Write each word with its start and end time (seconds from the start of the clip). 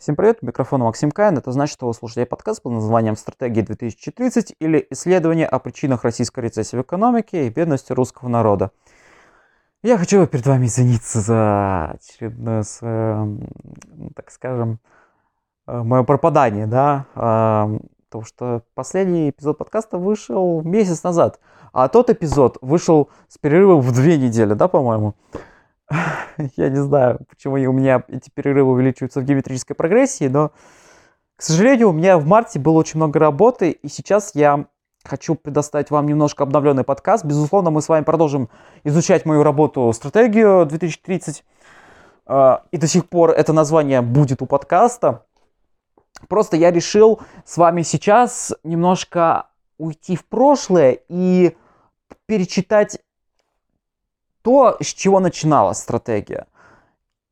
Всем 0.00 0.16
привет, 0.16 0.38
у 0.40 0.46
микрофона 0.46 0.84
Максим 0.86 1.10
Каин. 1.10 1.36
Это 1.36 1.52
значит, 1.52 1.74
что 1.74 1.86
вы 1.86 1.92
слушаете 1.92 2.24
подкаст 2.24 2.62
под 2.62 2.72
названием 2.72 3.16
«Стратегия 3.16 3.60
2030» 3.60 4.54
или 4.58 4.86
«Исследование 4.88 5.46
о 5.46 5.58
причинах 5.58 6.04
российской 6.04 6.40
рецессии 6.40 6.74
в 6.74 6.80
экономике 6.80 7.46
и 7.46 7.50
бедности 7.50 7.92
русского 7.92 8.30
народа». 8.30 8.70
Я 9.82 9.98
хочу 9.98 10.26
перед 10.26 10.46
вами 10.46 10.64
извиниться 10.64 11.20
за 11.20 11.90
очередное, 11.90 12.64
так 14.16 14.30
скажем, 14.30 14.78
э, 15.66 15.82
мое 15.82 16.02
пропадание, 16.02 16.66
да, 16.66 17.04
потому 17.12 18.24
что 18.24 18.62
последний 18.72 19.28
эпизод 19.28 19.58
подкаста 19.58 19.98
вышел 19.98 20.62
месяц 20.62 21.02
назад, 21.02 21.40
а 21.74 21.88
тот 21.88 22.08
эпизод 22.08 22.56
вышел 22.62 23.10
с 23.28 23.36
перерывом 23.36 23.82
в 23.82 23.92
две 23.92 24.16
недели, 24.16 24.54
да, 24.54 24.66
по-моему. 24.66 25.14
Я 26.56 26.68
не 26.68 26.82
знаю, 26.82 27.20
почему 27.28 27.54
у 27.54 27.72
меня 27.72 28.02
эти 28.08 28.30
перерывы 28.30 28.72
увеличиваются 28.72 29.20
в 29.20 29.24
геометрической 29.24 29.74
прогрессии, 29.74 30.28
но, 30.28 30.52
к 31.36 31.42
сожалению, 31.42 31.90
у 31.90 31.92
меня 31.92 32.18
в 32.18 32.26
марте 32.26 32.58
было 32.58 32.78
очень 32.78 32.98
много 32.98 33.18
работы, 33.18 33.70
и 33.70 33.88
сейчас 33.88 34.34
я 34.34 34.66
хочу 35.04 35.34
предоставить 35.34 35.90
вам 35.90 36.06
немножко 36.06 36.42
обновленный 36.42 36.84
подкаст. 36.84 37.24
Безусловно, 37.24 37.70
мы 37.70 37.82
с 37.82 37.88
вами 37.88 38.04
продолжим 38.04 38.50
изучать 38.84 39.24
мою 39.24 39.42
работу 39.42 39.92
«Стратегию 39.92 40.66
2030», 40.66 41.42
а, 42.26 42.64
и 42.70 42.76
до 42.76 42.86
сих 42.86 43.08
пор 43.08 43.30
это 43.30 43.52
название 43.52 44.02
будет 44.02 44.42
у 44.42 44.46
подкаста. 44.46 45.26
Просто 46.28 46.56
я 46.56 46.70
решил 46.70 47.20
с 47.44 47.56
вами 47.56 47.82
сейчас 47.82 48.52
немножко 48.62 49.46
уйти 49.78 50.16
в 50.16 50.26
прошлое 50.26 50.98
и 51.08 51.56
перечитать 52.26 53.00
то, 54.42 54.76
с 54.80 54.86
чего 54.86 55.20
начиналась 55.20 55.78
стратегия. 55.78 56.46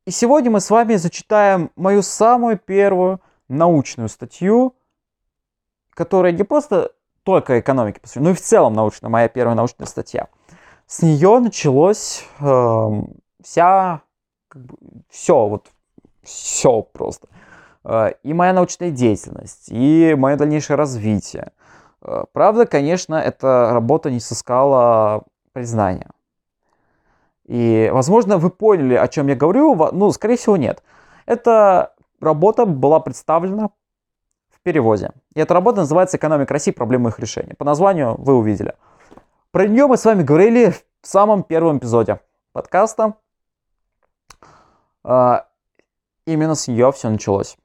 И 0.07 0.11
сегодня 0.11 0.51
мы 0.51 0.61
с 0.61 0.71
вами 0.71 0.97
зачитаем 0.97 1.71
мою 1.77 2.03
самую 2.03 2.59
первую 2.59 3.21
научную 3.49 4.09
статью, 4.09 4.75
которая 5.91 6.33
не 6.33 6.45
просто 6.45 6.93
только 7.25 7.61
экономике 7.61 8.01
посвящена, 8.01 8.25
но 8.25 8.31
и 8.31 8.35
в 8.35 8.41
целом 8.41 8.73
научная, 8.73 9.11
моя 9.11 9.29
первая 9.29 9.55
научная 9.55 9.87
статья. 9.87 10.29
С 10.87 11.03
нее 11.03 11.39
началось 11.41 12.25
э, 12.41 13.03
вся, 13.43 14.01
как 14.49 14.63
бы, 14.65 14.79
все, 15.11 15.47
вот, 15.47 15.67
все 16.23 16.81
просто. 16.81 17.29
Э, 17.85 18.13
и 18.23 18.33
моя 18.33 18.55
научная 18.55 18.91
деятельность, 18.91 19.67
и 19.69 20.15
мое 20.17 20.37
дальнейшее 20.37 20.79
развитие. 20.79 21.53
Э, 22.01 22.25
правда, 22.33 22.65
конечно, 22.65 23.17
эта 23.17 23.71
работа 23.73 24.11
не 24.11 24.21
сыскала 24.21 25.25
признания. 25.53 26.09
И, 27.49 27.89
возможно, 27.93 28.37
вы 28.37 28.51
поняли, 28.51 28.95
о 28.95 29.09
чем 29.09 29.29
я 29.29 29.35
говорю. 29.35 29.75
Ну, 29.93 30.13
скорее 30.13 30.37
всего, 30.37 30.59
нет. 30.59 30.83
Эта 31.25 31.95
работа 32.21 32.67
была 32.67 33.01
представлена 33.01 33.71
в 34.51 34.61
переводе. 34.63 35.13
И 35.35 35.41
эта 35.41 35.55
работа 35.55 35.79
называется 35.79 36.19
«Экономика 36.19 36.53
России. 36.53 36.73
Проблемы 36.73 37.09
их 37.09 37.19
решения». 37.19 37.55
По 37.55 37.65
названию 37.65 38.17
вы 38.19 38.35
увидели. 38.35 38.75
Про 39.51 39.67
нее 39.67 39.87
мы 39.87 39.97
с 39.97 40.05
вами 40.05 40.23
говорили 40.23 40.75
в 41.01 41.07
самом 41.07 41.43
первом 41.43 41.79
эпизоде 41.79 42.21
подкаста. 42.53 43.15
А, 45.03 45.47
именно 46.27 46.55
с 46.55 46.69
нее 46.69 46.93
все 46.93 47.09
началось. 47.09 47.57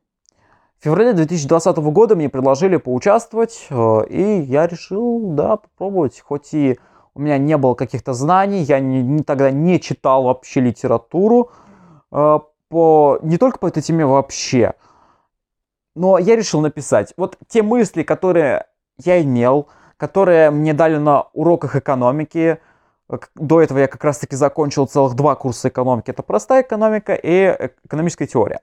В 0.80 0.84
феврале 0.86 1.12
2020 1.12 1.76
года 1.78 2.16
мне 2.16 2.30
предложили 2.30 2.78
поучаствовать, 2.78 3.68
э, 3.70 4.06
и 4.10 4.42
я 4.44 4.66
решил, 4.66 5.32
да, 5.34 5.58
попробовать, 5.58 6.22
хоть 6.22 6.54
и 6.54 6.80
у 7.16 7.22
меня 7.22 7.38
не 7.38 7.58
было 7.58 7.76
каких-то 7.76 8.14
знаний, 8.14 8.62
я 8.64 8.80
не, 8.80 9.02
не, 9.02 9.24
тогда 9.24 9.52
не 9.52 9.80
читал 9.80 10.24
вообще 10.24 10.62
литературу 10.62 11.52
э, 12.12 12.40
по, 12.70 13.20
не 13.22 13.38
только 13.38 13.60
по 13.60 13.68
этой 13.68 13.84
теме 13.84 14.06
вообще, 14.06 14.74
но 15.96 16.18
я 16.18 16.36
решил 16.36 16.62
написать. 16.62 17.14
Вот 17.18 17.38
те 17.48 17.62
мысли, 17.62 18.04
которые 18.04 18.66
я 18.98 19.22
имел, 19.22 19.68
которые 19.98 20.50
мне 20.50 20.74
дали 20.74 20.98
на 20.98 21.24
уроках 21.34 21.76
экономики, 21.76 22.60
до 23.36 23.62
этого 23.62 23.80
я 23.80 23.88
как 23.88 24.04
раз-таки 24.04 24.36
закончил 24.36 24.88
целых 24.88 25.14
два 25.14 25.36
курса 25.36 25.70
экономики. 25.70 26.10
Это 26.10 26.24
простая 26.24 26.64
экономика 26.64 27.14
и 27.14 27.72
экономическая 27.84 28.26
теория. 28.26 28.62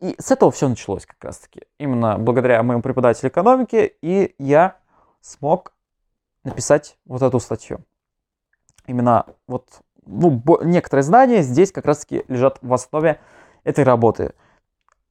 И 0.00 0.14
с 0.18 0.30
этого 0.30 0.50
все 0.50 0.68
началось 0.68 1.04
как 1.04 1.22
раз-таки. 1.22 1.62
Именно 1.78 2.18
благодаря 2.18 2.62
моему 2.62 2.82
преподавателю 2.82 3.30
экономики. 3.30 3.96
И 4.00 4.34
я 4.38 4.76
смог 5.20 5.72
написать 6.48 6.98
вот 7.06 7.22
эту 7.22 7.40
статью. 7.40 7.80
Именно 8.86 9.26
вот 9.46 9.66
ну, 10.06 10.42
некоторые 10.62 11.04
знания 11.04 11.42
здесь 11.42 11.70
как 11.72 11.84
раз-таки 11.84 12.24
лежат 12.28 12.58
в 12.62 12.72
основе 12.72 13.20
этой 13.64 13.84
работы. 13.84 14.32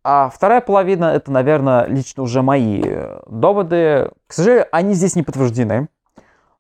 А 0.03 0.29
вторая 0.29 0.61
половина 0.61 1.05
это, 1.05 1.31
наверное, 1.31 1.85
лично 1.85 2.23
уже 2.23 2.41
мои 2.41 2.81
э, 2.83 3.19
доводы. 3.27 4.11
К 4.25 4.33
сожалению, 4.33 4.67
они 4.71 4.93
здесь 4.93 5.15
не 5.15 5.23
подтверждены. 5.23 5.89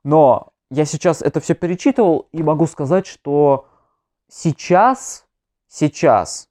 Но 0.03 0.49
я 0.69 0.85
сейчас 0.85 1.21
это 1.21 1.39
все 1.39 1.55
перечитывал 1.55 2.27
и 2.31 2.43
могу 2.43 2.67
сказать, 2.67 3.07
что 3.07 3.67
сейчас, 4.29 5.25
сейчас 5.67 6.49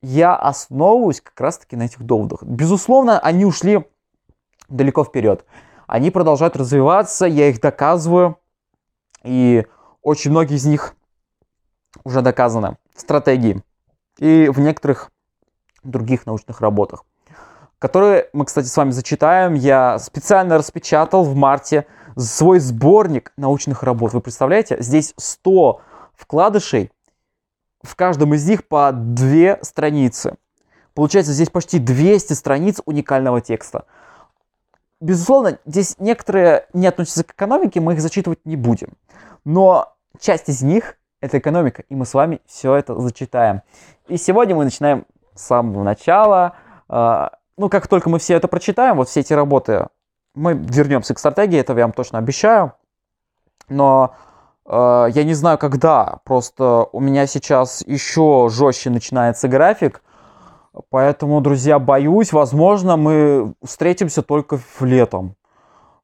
я 0.00 0.36
основываюсь 0.36 1.20
как 1.20 1.40
раз-таки 1.40 1.76
на 1.76 1.84
этих 1.84 2.02
доводах. 2.04 2.42
Безусловно, 2.44 3.18
они 3.18 3.44
ушли 3.44 3.84
далеко 4.68 5.04
вперед. 5.04 5.44
Они 5.88 6.10
продолжают 6.10 6.54
развиваться, 6.54 7.24
я 7.24 7.48
их 7.48 7.60
доказываю. 7.60 8.38
И 9.24 9.66
очень 10.02 10.30
многие 10.30 10.56
из 10.56 10.66
них 10.66 10.94
уже 12.04 12.20
доказаны 12.20 12.76
в 12.94 13.00
стратегии 13.00 13.62
и 14.18 14.48
в 14.48 14.60
некоторых 14.60 15.10
других 15.82 16.26
научных 16.26 16.60
работах, 16.60 17.04
которые 17.78 18.28
мы, 18.34 18.44
кстати, 18.44 18.66
с 18.66 18.76
вами 18.76 18.90
зачитаем. 18.90 19.54
Я 19.54 19.98
специально 19.98 20.58
распечатал 20.58 21.24
в 21.24 21.34
марте 21.34 21.86
свой 22.16 22.58
сборник 22.58 23.32
научных 23.38 23.82
работ. 23.82 24.12
Вы 24.12 24.20
представляете? 24.20 24.76
Здесь 24.80 25.14
100 25.16 25.80
вкладышей, 26.14 26.90
в 27.82 27.96
каждом 27.96 28.34
из 28.34 28.46
них 28.46 28.68
по 28.68 28.92
две 28.92 29.58
страницы. 29.62 30.36
Получается, 30.92 31.32
здесь 31.32 31.48
почти 31.48 31.78
200 31.78 32.34
страниц 32.34 32.82
уникального 32.84 33.40
текста. 33.40 33.86
Безусловно, 35.00 35.58
здесь 35.64 35.94
некоторые 35.98 36.66
не 36.72 36.86
относятся 36.86 37.22
к 37.22 37.32
экономике, 37.32 37.80
мы 37.80 37.94
их 37.94 38.00
зачитывать 38.00 38.44
не 38.44 38.56
будем. 38.56 38.94
Но 39.44 39.94
часть 40.18 40.48
из 40.48 40.62
них— 40.62 40.96
это 41.20 41.38
экономика, 41.38 41.84
и 41.88 41.94
мы 41.94 42.04
с 42.04 42.14
вами 42.14 42.40
все 42.46 42.74
это 42.74 42.98
зачитаем. 43.00 43.62
И 44.08 44.16
сегодня 44.16 44.56
мы 44.56 44.64
начинаем 44.64 45.06
с 45.34 45.42
самого 45.42 45.84
начала. 45.84 46.54
А, 46.88 47.32
ну, 47.56 47.68
как 47.68 47.86
только 47.86 48.10
мы 48.10 48.18
все 48.18 48.34
это 48.34 48.48
прочитаем, 48.48 48.96
вот 48.96 49.08
все 49.08 49.20
эти 49.20 49.32
работы, 49.32 49.86
мы 50.34 50.54
вернемся 50.54 51.14
к 51.14 51.18
стратегии, 51.18 51.58
это 51.58 51.74
я 51.74 51.84
вам 51.84 51.92
точно 51.92 52.18
обещаю. 52.18 52.72
Но 53.68 54.14
э, 54.64 55.06
я 55.10 55.24
не 55.24 55.34
знаю, 55.34 55.58
когда. 55.58 56.20
Просто 56.24 56.86
у 56.92 57.00
меня 57.00 57.26
сейчас 57.26 57.82
еще 57.86 58.48
жестче 58.50 58.90
начинается 58.90 59.48
график. 59.48 60.02
Поэтому, 60.90 61.40
друзья, 61.40 61.78
боюсь, 61.78 62.32
возможно, 62.32 62.96
мы 62.96 63.54
встретимся 63.64 64.22
только 64.22 64.58
в 64.58 64.82
летом. 64.82 65.36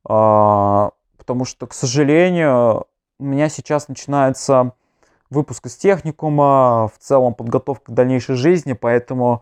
А, 0.09 0.91
потому 1.17 1.45
что, 1.45 1.67
к 1.67 1.75
сожалению, 1.75 2.87
у 3.19 3.25
меня 3.25 3.49
сейчас 3.49 3.89
начинается 3.89 4.73
выпуск 5.31 5.67
из 5.67 5.77
техникума, 5.77 6.91
в 6.95 6.99
целом 6.99 7.35
подготовка 7.35 7.93
к 7.93 7.95
дальнейшей 7.95 8.37
жизни, 8.37 8.73
поэтому 8.73 9.41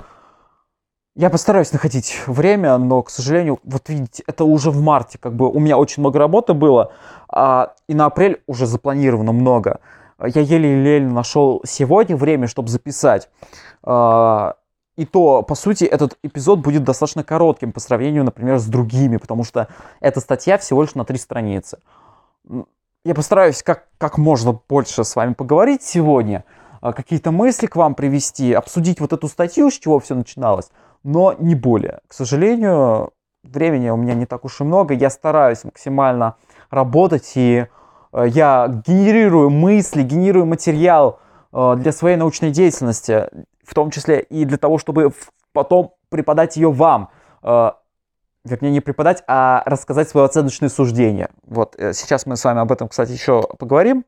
я 1.15 1.29
постараюсь 1.29 1.73
находить 1.73 2.23
время, 2.27 2.79
но, 2.79 3.03
к 3.03 3.11
сожалению, 3.11 3.61
вот 3.65 3.89
видите, 3.89 4.25
это 4.27 4.45
уже 4.45 4.71
в 4.71 4.81
марте, 4.81 5.19
как 5.19 5.35
бы 5.35 5.51
у 5.51 5.59
меня 5.59 5.77
очень 5.77 6.01
много 6.01 6.19
работы 6.19 6.55
было, 6.55 6.93
а, 7.29 7.75
и 7.87 7.95
на 7.95 8.07
апрель 8.07 8.43
уже 8.47 8.67
запланировано 8.67 9.33
много. 9.33 9.81
Я 10.19 10.41
еле-еле 10.41 11.07
нашел 11.07 11.63
сегодня 11.67 12.17
время, 12.17 12.47
чтобы 12.47 12.69
записать. 12.69 13.29
А, 13.83 14.55
и 14.97 15.07
то, 15.07 15.43
по 15.43 15.55
сути, 15.55 15.85
этот 15.85 16.19
эпизод 16.23 16.61
будет 16.61 16.85
достаточно 16.85 17.25
коротким 17.25 17.73
по 17.73 17.81
сравнению, 17.81 18.25
например, 18.25 18.59
с 18.59 18.67
другими, 18.67 19.17
потому 19.17 19.45
что 19.45 19.69
эта 20.01 20.21
статья 20.21 20.59
всего 20.59 20.83
лишь 20.83 20.95
на 20.95 21.05
три 21.05 21.19
страницы. 21.19 21.79
Я 23.05 23.15
постараюсь 23.15 23.63
как, 23.63 23.89
как 23.99 24.19
можно 24.19 24.61
больше 24.69 25.05
с 25.05 25.17
вами 25.17 25.33
поговорить 25.33 25.83
сегодня, 25.83 26.45
а, 26.81 26.93
какие-то 26.93 27.33
мысли 27.33 27.67
к 27.67 27.77
вам 27.77 27.95
привести, 27.95 28.53
обсудить 28.53 29.01
вот 29.01 29.13
эту 29.13 29.29
статью, 29.29 29.71
с 29.71 29.79
чего 29.79 29.99
все 29.99 30.15
начиналось, 30.15 30.71
но 31.03 31.35
не 31.39 31.55
более. 31.55 32.01
К 32.07 32.13
сожалению, 32.13 33.13
времени 33.43 33.89
у 33.91 33.97
меня 33.97 34.15
не 34.15 34.27
так 34.27 34.45
уж 34.45 34.61
и 34.61 34.65
много, 34.65 34.95
я 34.95 35.11
стараюсь 35.11 35.65
максимально 35.65 36.37
работать, 36.71 37.33
и 37.35 37.67
а, 38.13 38.25
я 38.25 38.83
генерирую 38.87 39.49
мысли, 39.49 40.03
генерирую 40.03 40.47
материал 40.47 41.19
а, 41.51 41.77
для 41.77 41.93
своей 41.93 42.17
научной 42.17 42.51
деятельности 42.51 43.29
в 43.63 43.75
том 43.75 43.91
числе 43.91 44.21
и 44.21 44.45
для 44.45 44.59
того, 44.59 44.79
чтобы 44.79 45.13
потом 45.53 45.95
преподать 46.09 46.57
ее 46.57 46.71
вам. 46.71 47.11
Э, 47.43 47.73
вернее, 48.45 48.71
не 48.71 48.81
преподать, 48.81 49.23
а 49.27 49.63
рассказать 49.67 50.09
свое 50.09 50.27
оценочное 50.27 50.69
суждение. 50.69 51.31
Вот 51.45 51.77
э, 51.79 51.93
сейчас 51.93 52.27
мы 52.27 52.37
с 52.37 52.45
вами 52.45 52.61
об 52.61 52.73
этом, 52.73 52.89
кстати, 52.89 53.13
еще 53.13 53.43
поговорим. 53.59 54.05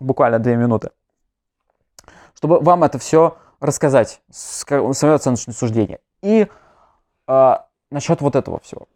Буквально 0.00 0.38
две 0.38 0.56
минуты. 0.56 0.90
Чтобы 2.34 2.60
вам 2.60 2.82
это 2.84 2.98
все 2.98 3.36
рассказать 3.60 4.20
свое 4.30 5.14
оценочное 5.14 5.54
суждение. 5.54 6.00
И 6.22 6.48
э, 7.28 7.56
насчет 7.90 8.20
вот 8.20 8.36
этого 8.36 8.60
всего. 8.60 8.88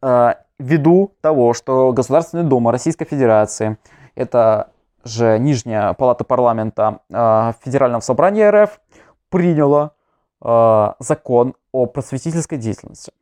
Э, 0.00 0.34
ввиду 0.58 1.12
того, 1.20 1.54
что 1.54 1.92
Государственная 1.92 2.44
Дума 2.44 2.70
Российской 2.70 3.04
Федерации, 3.04 3.78
это 4.14 4.71
же 5.04 5.38
нижняя 5.38 5.92
палата 5.94 6.24
парламента 6.24 7.00
э, 7.10 7.52
Федерального 7.64 8.00
собрания 8.00 8.50
РФ, 8.50 8.80
приняла 9.28 9.92
э, 10.40 10.92
закон 10.98 11.54
о 11.72 11.86
просветительской 11.86 12.58
деятельности. 12.58 13.12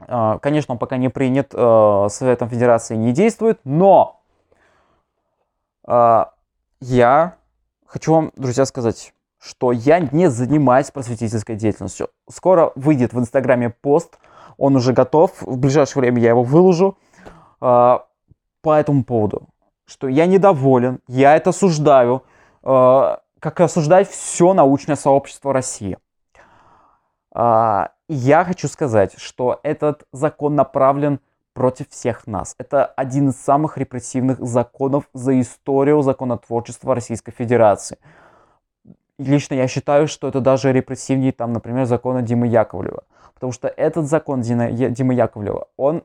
Э, 0.00 0.38
конечно, 0.40 0.72
он 0.72 0.78
пока 0.78 0.96
не 0.96 1.08
принят 1.08 1.54
э, 1.54 2.06
Советом 2.10 2.48
Федерации, 2.48 2.96
не 2.96 3.12
действует, 3.12 3.60
но 3.64 4.20
э, 5.86 6.24
я 6.80 7.36
хочу 7.86 8.12
вам, 8.12 8.32
друзья, 8.36 8.66
сказать, 8.66 9.14
что 9.38 9.72
я 9.72 10.00
не 10.00 10.30
занимаюсь 10.30 10.90
просветительской 10.90 11.54
деятельностью. 11.54 12.08
Скоро 12.30 12.72
выйдет 12.74 13.12
в 13.12 13.18
Инстаграме 13.18 13.70
пост, 13.70 14.18
он 14.56 14.76
уже 14.76 14.92
готов, 14.92 15.42
в 15.42 15.56
ближайшее 15.58 16.00
время 16.00 16.20
я 16.20 16.30
его 16.30 16.42
выложу 16.42 16.96
э, 17.60 17.98
по 18.62 18.72
этому 18.72 19.04
поводу, 19.04 19.48
что 19.86 20.08
я 20.08 20.26
недоволен, 20.26 21.00
я 21.06 21.36
это 21.36 21.50
осуждаю, 21.50 22.22
э, 22.62 23.16
как 23.40 23.60
осуждать 23.60 24.08
все 24.08 24.54
научное 24.54 24.96
сообщество 24.96 25.52
России. 25.52 25.98
Э, 27.34 27.88
я 28.08 28.44
хочу 28.44 28.68
сказать, 28.68 29.14
что 29.18 29.60
этот 29.62 30.04
закон 30.12 30.54
направлен 30.54 31.20
против 31.52 31.88
всех 31.88 32.26
нас. 32.26 32.54
Это 32.58 32.84
один 32.84 33.28
из 33.28 33.36
самых 33.36 33.78
репрессивных 33.78 34.40
законов 34.40 35.04
за 35.14 35.40
историю 35.40 36.02
законотворчества 36.02 36.94
Российской 36.94 37.32
Федерации. 37.32 37.98
Лично 39.18 39.54
я 39.54 39.68
считаю, 39.68 40.08
что 40.08 40.26
это 40.26 40.40
даже 40.40 40.72
репрессивнее, 40.72 41.32
там, 41.32 41.52
например, 41.52 41.86
закона 41.86 42.22
Димы 42.22 42.48
Яковлева. 42.48 43.04
Потому 43.34 43.52
что 43.52 43.68
этот 43.68 44.06
закон 44.06 44.40
Димы 44.40 45.14
Яковлева, 45.14 45.68
он 45.76 46.02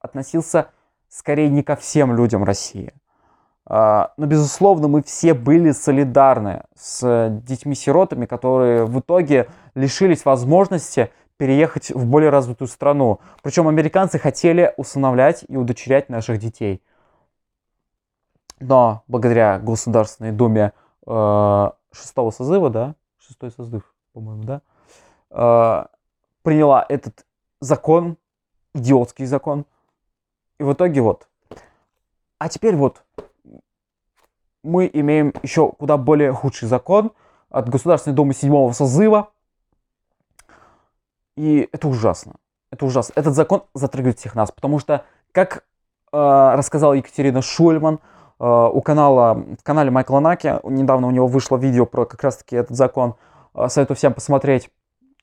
относился 0.00 0.68
скорее 1.10 1.50
не 1.50 1.62
ко 1.62 1.76
всем 1.76 2.14
людям 2.16 2.44
России. 2.44 2.94
А, 3.66 4.14
но, 4.16 4.26
безусловно, 4.26 4.88
мы 4.88 5.02
все 5.02 5.34
были 5.34 5.72
солидарны 5.72 6.64
с 6.74 7.28
детьми-сиротами, 7.44 8.24
которые 8.24 8.86
в 8.86 8.98
итоге 9.00 9.48
лишились 9.74 10.24
возможности 10.24 11.10
переехать 11.36 11.90
в 11.90 12.06
более 12.06 12.30
развитую 12.30 12.68
страну. 12.68 13.20
Причем 13.42 13.68
американцы 13.68 14.18
хотели 14.18 14.72
усыновлять 14.76 15.44
и 15.48 15.56
удочерять 15.56 16.08
наших 16.08 16.38
детей. 16.38 16.82
Но 18.60 19.04
благодаря 19.08 19.58
Государственной 19.58 20.32
Думе 20.32 20.72
э, 21.06 21.70
шестого 21.92 22.30
созыва, 22.30 22.70
да, 22.70 22.94
шестой 23.18 23.50
созыв, 23.50 23.82
по-моему, 24.12 24.42
да, 24.44 24.60
э, 25.30 25.86
приняла 26.42 26.84
этот 26.88 27.24
закон, 27.60 28.16
идиотский 28.74 29.24
закон. 29.24 29.64
И 30.60 30.62
в 30.62 30.74
итоге 30.74 31.00
вот. 31.00 31.26
А 32.38 32.50
теперь 32.50 32.76
вот 32.76 33.02
мы 34.62 34.90
имеем 34.92 35.32
еще 35.42 35.72
куда 35.72 35.96
более 35.96 36.34
худший 36.34 36.68
закон 36.68 37.12
от 37.48 37.70
Государственной 37.70 38.14
Думы 38.14 38.34
седьмого 38.34 38.70
созыва, 38.72 39.30
и 41.34 41.66
это 41.72 41.88
ужасно. 41.88 42.34
Это 42.70 42.84
ужасно. 42.84 43.14
Этот 43.16 43.34
закон 43.34 43.62
затрагивает 43.72 44.18
всех 44.18 44.34
нас, 44.34 44.52
потому 44.52 44.78
что, 44.78 45.06
как 45.32 45.64
э, 46.12 46.16
рассказала 46.18 46.92
Екатерина 46.92 47.40
Шульман, 47.40 47.98
э, 48.38 48.44
у 48.44 48.82
канала, 48.82 49.42
в 49.58 49.62
канале 49.62 49.90
Майкла 49.90 50.20
Наки, 50.20 50.60
недавно 50.64 51.06
у 51.06 51.10
него 51.10 51.26
вышло 51.26 51.56
видео 51.56 51.86
про 51.86 52.04
как 52.04 52.22
раз-таки 52.22 52.54
этот 52.56 52.76
закон, 52.76 53.14
э, 53.54 53.66
советую 53.68 53.96
всем 53.96 54.12
посмотреть, 54.12 54.70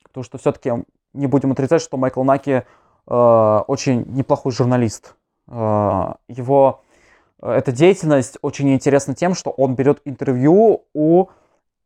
потому 0.02 0.24
что 0.24 0.40
все-таки 0.40 0.84
не 1.14 1.28
будем 1.28 1.52
отрицать, 1.52 1.84
что 1.84 1.98
Майкл 1.98 2.24
Наки 2.24 2.64
э, 3.08 3.64
очень 3.68 4.04
неплохой 4.08 4.52
журналист. 4.52 5.14
Э, 5.48 6.14
его 6.28 6.82
э, 7.42 7.52
эта 7.52 7.72
деятельность 7.72 8.38
очень 8.42 8.74
интересна 8.74 9.14
тем, 9.16 9.34
что 9.34 9.52
он 9.52 9.76
берет 9.76 10.02
интервью 10.06 10.84
у 10.94 11.28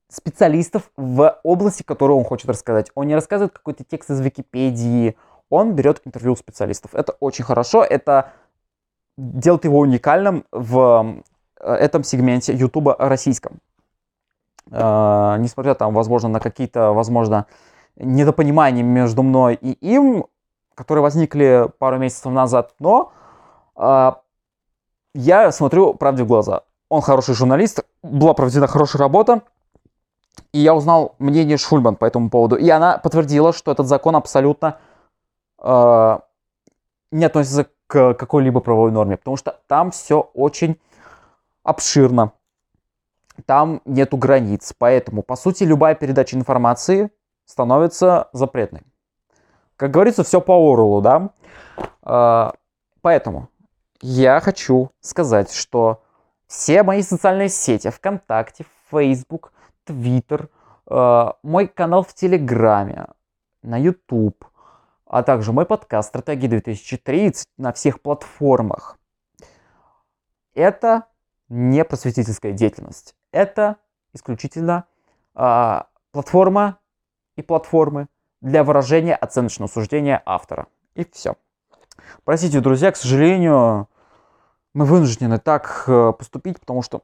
специалистов 0.10 0.92
в 0.98 1.40
области, 1.44 1.84
которую 1.84 2.18
он 2.18 2.26
хочет 2.26 2.50
рассказать. 2.50 2.92
Он 2.96 3.08
не 3.08 3.16
рассказывает 3.16 3.54
какой-то 3.54 3.84
текст 3.84 4.10
из 4.10 4.20
Википедии, 4.20 5.16
он 5.50 5.74
берет 5.74 6.02
интервью 6.06 6.34
у 6.34 6.36
специалистов. 6.36 6.94
Это 6.94 7.14
очень 7.20 7.46
хорошо, 7.46 7.84
это 7.84 8.34
делает 9.18 9.66
его 9.66 9.80
уникальным 9.80 10.46
в 10.52 11.22
э, 11.60 11.72
этом 11.72 12.04
сегменте 12.04 12.54
Ютуба 12.54 12.96
российском. 12.98 13.60
Э, 14.72 15.36
несмотря 15.40 15.76
там, 15.76 15.94
возможно, 15.94 16.30
на 16.30 16.40
какие-то, 16.40 16.92
возможно, 16.94 17.46
недопонимания 17.96 18.84
между 18.84 19.24
мной 19.24 19.56
и 19.56 19.72
им, 19.72 20.26
которые 20.76 21.04
возникли 21.04 21.70
пару 21.78 21.98
месяцев 21.98 22.32
назад, 22.32 22.74
но 22.80 23.12
я 23.76 25.52
смотрю 25.52 25.94
правде 25.94 26.24
в 26.24 26.28
глаза. 26.28 26.64
Он 26.90 27.02
хороший 27.02 27.36
журналист, 27.36 27.86
была 28.04 28.34
проведена 28.34 28.68
хорошая 28.68 29.00
работа, 29.00 29.44
и 30.52 30.60
я 30.60 30.76
узнал 30.76 31.16
мнение 31.20 31.58
Шульман 31.58 31.96
по 31.96 32.06
этому 32.06 32.30
поводу. 32.30 32.58
И 32.58 32.70
она 32.70 32.98
подтвердила, 32.98 33.54
что 33.54 33.72
этот 33.72 33.88
закон 33.88 34.16
абсолютно 34.16 34.78
э, 35.60 36.20
не 37.12 37.26
относится 37.26 37.68
к 37.88 38.14
какой-либо 38.16 38.60
правовой 38.60 38.92
норме. 38.92 39.18
Потому 39.18 39.38
что 39.38 39.60
там 39.68 39.92
все 39.92 40.30
очень 40.34 40.80
обширно. 41.64 42.34
Там 43.46 43.82
нету 43.86 44.18
границ. 44.18 44.74
Поэтому, 44.78 45.24
по 45.24 45.36
сути, 45.36 45.64
любая 45.64 45.96
передача 45.96 46.36
информации 46.36 47.12
становится 47.46 48.30
запретной. 48.34 48.82
Как 49.78 49.92
говорится, 49.92 50.24
все 50.24 50.42
по 50.42 50.54
Оруэллу, 50.54 51.02
да? 51.02 51.30
Э, 52.04 52.52
поэтому 53.02 53.48
я 54.02 54.40
хочу 54.40 54.92
сказать, 55.00 55.54
что 55.54 56.04
все 56.48 56.84
мои 56.84 57.02
социальные 57.02 57.50
сети, 57.50 57.90
ВКонтакте, 57.90 58.66
Facebook– 58.90 59.54
Твиттер, 59.84 60.50
э, 60.90 61.28
мой 61.44 61.68
канал 61.68 62.04
в 62.04 62.14
Телеграме, 62.14 63.08
на 63.64 63.78
YouTube, 63.78 64.46
а 65.06 65.24
также 65.24 65.54
мой 65.54 65.66
подкаст 65.66 66.10
«Стратегия 66.10 66.48
2030» 66.48 67.44
на 67.58 67.74
всех 67.74 68.02
платформах. 68.02 68.98
Это 70.54 71.08
не 71.50 71.84
просветительская 71.84 72.54
деятельность. 72.54 73.16
Это 73.32 73.78
исключительно 74.14 74.86
э, 75.36 75.82
платформа 76.12 76.80
и 77.36 77.42
платформы 77.42 78.08
для 78.42 78.64
выражения 78.64 79.16
оценочного 79.16 79.70
суждения 79.70 80.22
автора. 80.26 80.68
И 80.96 81.06
все. 81.12 81.36
Простите, 82.24 82.60
друзья, 82.60 82.92
к 82.92 82.98
сожалению, 82.98 83.90
мы 84.74 84.86
вынуждены 84.86 85.40
так 85.40 85.84
э, 85.88 86.14
поступить, 86.18 86.60
потому 86.60 86.82
что 86.82 87.02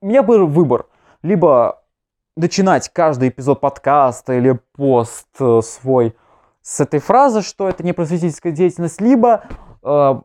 у 0.00 0.06
меня 0.06 0.22
был 0.22 0.46
выбор 0.46 0.86
либо 1.22 1.82
начинать 2.36 2.88
каждый 2.90 3.30
эпизод 3.30 3.60
подкаста 3.60 4.34
или 4.34 4.60
пост 4.74 5.28
э, 5.40 5.60
свой 5.62 6.14
с 6.62 6.80
этой 6.80 7.00
фразы, 7.00 7.42
что 7.42 7.68
это 7.68 7.84
не 7.84 7.92
просветительская 7.92 8.52
деятельность, 8.52 9.00
либо 9.00 9.44
э, 9.82 10.20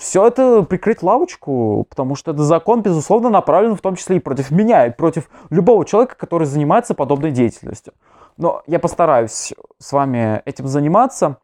все 0.00 0.26
это 0.26 0.62
прикрыть 0.62 1.02
лавочку, 1.02 1.86
потому 1.88 2.14
что 2.14 2.30
этот 2.30 2.44
закон, 2.44 2.82
безусловно, 2.82 3.28
направлен 3.30 3.76
в 3.76 3.80
том 3.80 3.96
числе 3.96 4.16
и 4.16 4.20
против 4.20 4.50
меня, 4.50 4.86
и 4.86 4.90
против 4.90 5.28
любого 5.50 5.84
человека, 5.84 6.16
который 6.16 6.46
занимается 6.46 6.94
подобной 6.94 7.30
деятельностью. 7.30 7.92
Но 8.36 8.62
я 8.66 8.78
постараюсь 8.78 9.52
с 9.78 9.92
вами 9.92 10.40
этим 10.46 10.66
заниматься, 10.68 11.36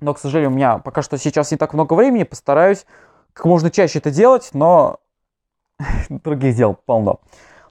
но, 0.00 0.14
к 0.14 0.18
сожалению, 0.18 0.50
у 0.50 0.54
меня 0.54 0.78
пока 0.78 1.02
что 1.02 1.18
сейчас 1.18 1.50
не 1.50 1.56
так 1.56 1.74
много 1.74 1.94
времени, 1.94 2.24
постараюсь 2.24 2.86
как 3.32 3.46
можно 3.46 3.70
чаще 3.70 3.98
это 3.98 4.10
делать, 4.10 4.50
но 4.52 5.00
Других 6.08 6.56
дел 6.56 6.74
полно. 6.86 7.20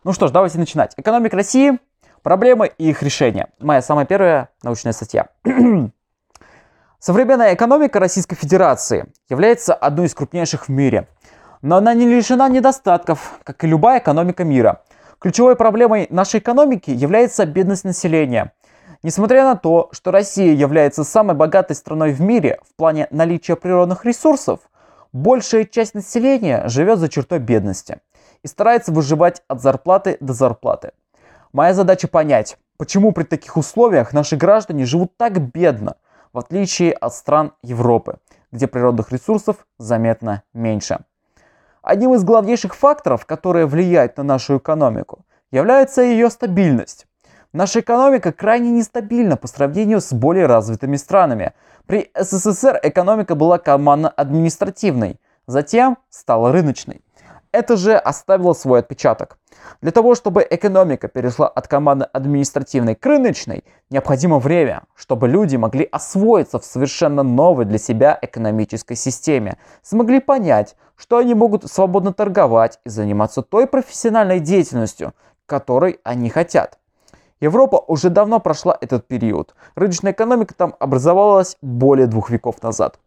Ну 0.03 0.13
что 0.13 0.27
ж, 0.27 0.31
давайте 0.31 0.57
начинать. 0.57 0.93
Экономика 0.97 1.35
России, 1.35 1.79
проблемы 2.21 2.71
и 2.77 2.89
их 2.89 3.01
решения. 3.03 3.49
Моя 3.59 3.81
самая 3.81 4.05
первая 4.05 4.49
научная 4.63 4.93
статья. 4.93 5.27
Современная 6.99 7.53
экономика 7.53 7.99
Российской 7.99 8.35
Федерации 8.35 9.11
является 9.29 9.73
одной 9.73 10.07
из 10.07 10.15
крупнейших 10.15 10.67
в 10.67 10.71
мире. 10.71 11.07
Но 11.61 11.77
она 11.77 11.93
не 11.93 12.07
лишена 12.07 12.47
недостатков, 12.49 13.39
как 13.43 13.63
и 13.63 13.67
любая 13.67 13.99
экономика 13.99 14.43
мира. 14.43 14.81
Ключевой 15.19 15.55
проблемой 15.55 16.07
нашей 16.09 16.39
экономики 16.39 16.91
является 16.91 17.45
бедность 17.45 17.85
населения. 17.85 18.53
Несмотря 19.05 19.43
на 19.43 19.55
то, 19.55 19.89
что 19.91 20.11
Россия 20.11 20.53
является 20.53 21.03
самой 21.03 21.35
богатой 21.35 21.75
страной 21.75 22.11
в 22.11 22.21
мире 22.21 22.59
в 22.67 22.75
плане 22.75 23.07
наличия 23.11 23.55
природных 23.55 24.03
ресурсов– 24.03 24.59
Большая 25.15 25.63
часть 25.63 25.93
населения 25.93 26.67
живет 26.67 26.99
за 26.99 27.07
чертой 27.07 27.39
бедности 27.39 28.01
и 28.43 28.49
старается 28.49 28.91
выживать 28.91 29.43
от 29.47 29.61
зарплаты 29.61 30.17
до 30.19 30.33
зарплаты. 30.33 30.91
Моя 31.53 31.73
задача 31.73 32.09
понять, 32.09 32.57
почему 32.75 33.13
при 33.13 33.23
таких 33.23 33.55
условиях 33.55 34.11
наши 34.11 34.35
граждане 34.35 34.85
живут 34.85 35.15
так 35.15 35.39
бедно, 35.39 35.95
в 36.33 36.39
отличие 36.39 36.91
от 36.91 37.13
стран 37.13 37.53
Европы, 37.63 38.17
где 38.51 38.67
природных 38.67 39.13
ресурсов 39.13 39.65
заметно 39.77 40.43
меньше. 40.53 40.99
Одним 41.81 42.13
из 42.13 42.25
главнейших 42.25 42.75
факторов, 42.75 43.25
которые 43.25 43.67
влияют 43.67 44.17
на 44.17 44.23
нашу 44.23 44.57
экономику, 44.57 45.19
является 45.49 46.01
ее 46.01 46.29
стабильность. 46.29 47.07
Наша 47.55 47.79
экономика 47.79 48.33
крайне 48.33 48.69
нестабильна 48.69 49.37
по 49.37 49.47
сравнению 49.47 50.01
с 50.01 50.11
более 50.11 50.45
развитыми 50.45 50.97
странами. 50.97 51.53
При 51.85 52.11
СССР 52.13 52.81
экономика 52.83 53.33
была 53.33 53.59
командно-административной, 53.59 55.21
затем 55.47 55.97
стала 56.09 56.51
рыночной. 56.51 56.99
Это 57.53 57.77
же 57.77 57.95
оставило 57.95 58.51
свой 58.51 58.79
отпечаток. 58.79 59.37
Для 59.79 59.93
того, 59.93 60.15
чтобы 60.15 60.45
экономика 60.49 61.07
перешла 61.07 61.47
от 61.47 61.69
команды 61.69 62.03
административной 62.03 62.93
к 62.93 63.05
рыночной, 63.05 63.63
необходимо 63.89 64.39
время, 64.39 64.83
чтобы 64.93 65.29
люди 65.29 65.55
могли 65.55 65.87
освоиться 65.89 66.59
в 66.59 66.65
совершенно 66.65 67.23
новой 67.23 67.63
для 67.63 67.77
себя 67.77 68.19
экономической 68.21 68.95
системе, 68.95 69.57
смогли 69.81 70.19
понять, 70.19 70.75
что 70.97 71.19
они 71.19 71.33
могут 71.33 71.71
свободно 71.71 72.11
торговать 72.11 72.81
и 72.85 72.89
заниматься 72.89 73.43
той 73.43 73.65
профессиональной 73.65 74.41
деятельностью, 74.41 75.13
которой 75.45 76.01
они 76.03 76.29
хотят. 76.29 76.79
Европа 77.45 77.77
уже 77.87 78.09
давно 78.09 78.39
прошла 78.39 78.75
этот 78.81 79.07
период. 79.07 79.53
Рыночная 79.75 80.13
экономика 80.13 80.55
там 80.55 80.73
образовалась 80.79 81.57
более 81.61 82.07
двух 82.07 82.31
веков 82.31 82.63
назад. 82.63 82.99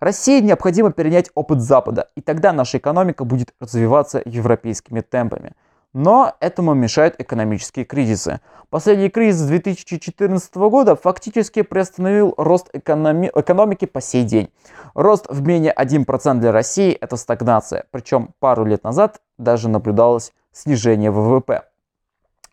России 0.00 0.42
необходимо 0.42 0.92
перенять 0.92 1.30
опыт 1.34 1.62
Запада, 1.62 2.08
и 2.14 2.20
тогда 2.20 2.52
наша 2.52 2.76
экономика 2.76 3.24
будет 3.24 3.54
развиваться 3.58 4.20
европейскими 4.22 5.00
темпами. 5.00 5.52
Но 5.94 6.34
этому 6.40 6.74
мешают 6.74 7.14
экономические 7.18 7.86
кризисы. 7.86 8.40
Последний 8.68 9.08
кризис 9.08 9.40
2014 9.46 10.54
года 10.56 10.94
фактически 10.94 11.62
приостановил 11.62 12.34
рост 12.36 12.68
экономи- 12.74 13.30
экономики 13.34 13.86
по 13.86 14.02
сей 14.02 14.24
день. 14.24 14.50
Рост 14.94 15.24
в 15.30 15.40
менее 15.40 15.72
1% 15.72 16.38
для 16.40 16.52
России– 16.52 16.92
это 17.00 17.16
стагнация. 17.16 17.84
Причем 17.90 18.34
пару 18.40 18.66
лет 18.66 18.84
назад 18.84 19.22
даже 19.38 19.70
наблюдалось 19.70 20.32
снижение 20.52 21.10
ВВП. 21.10 21.62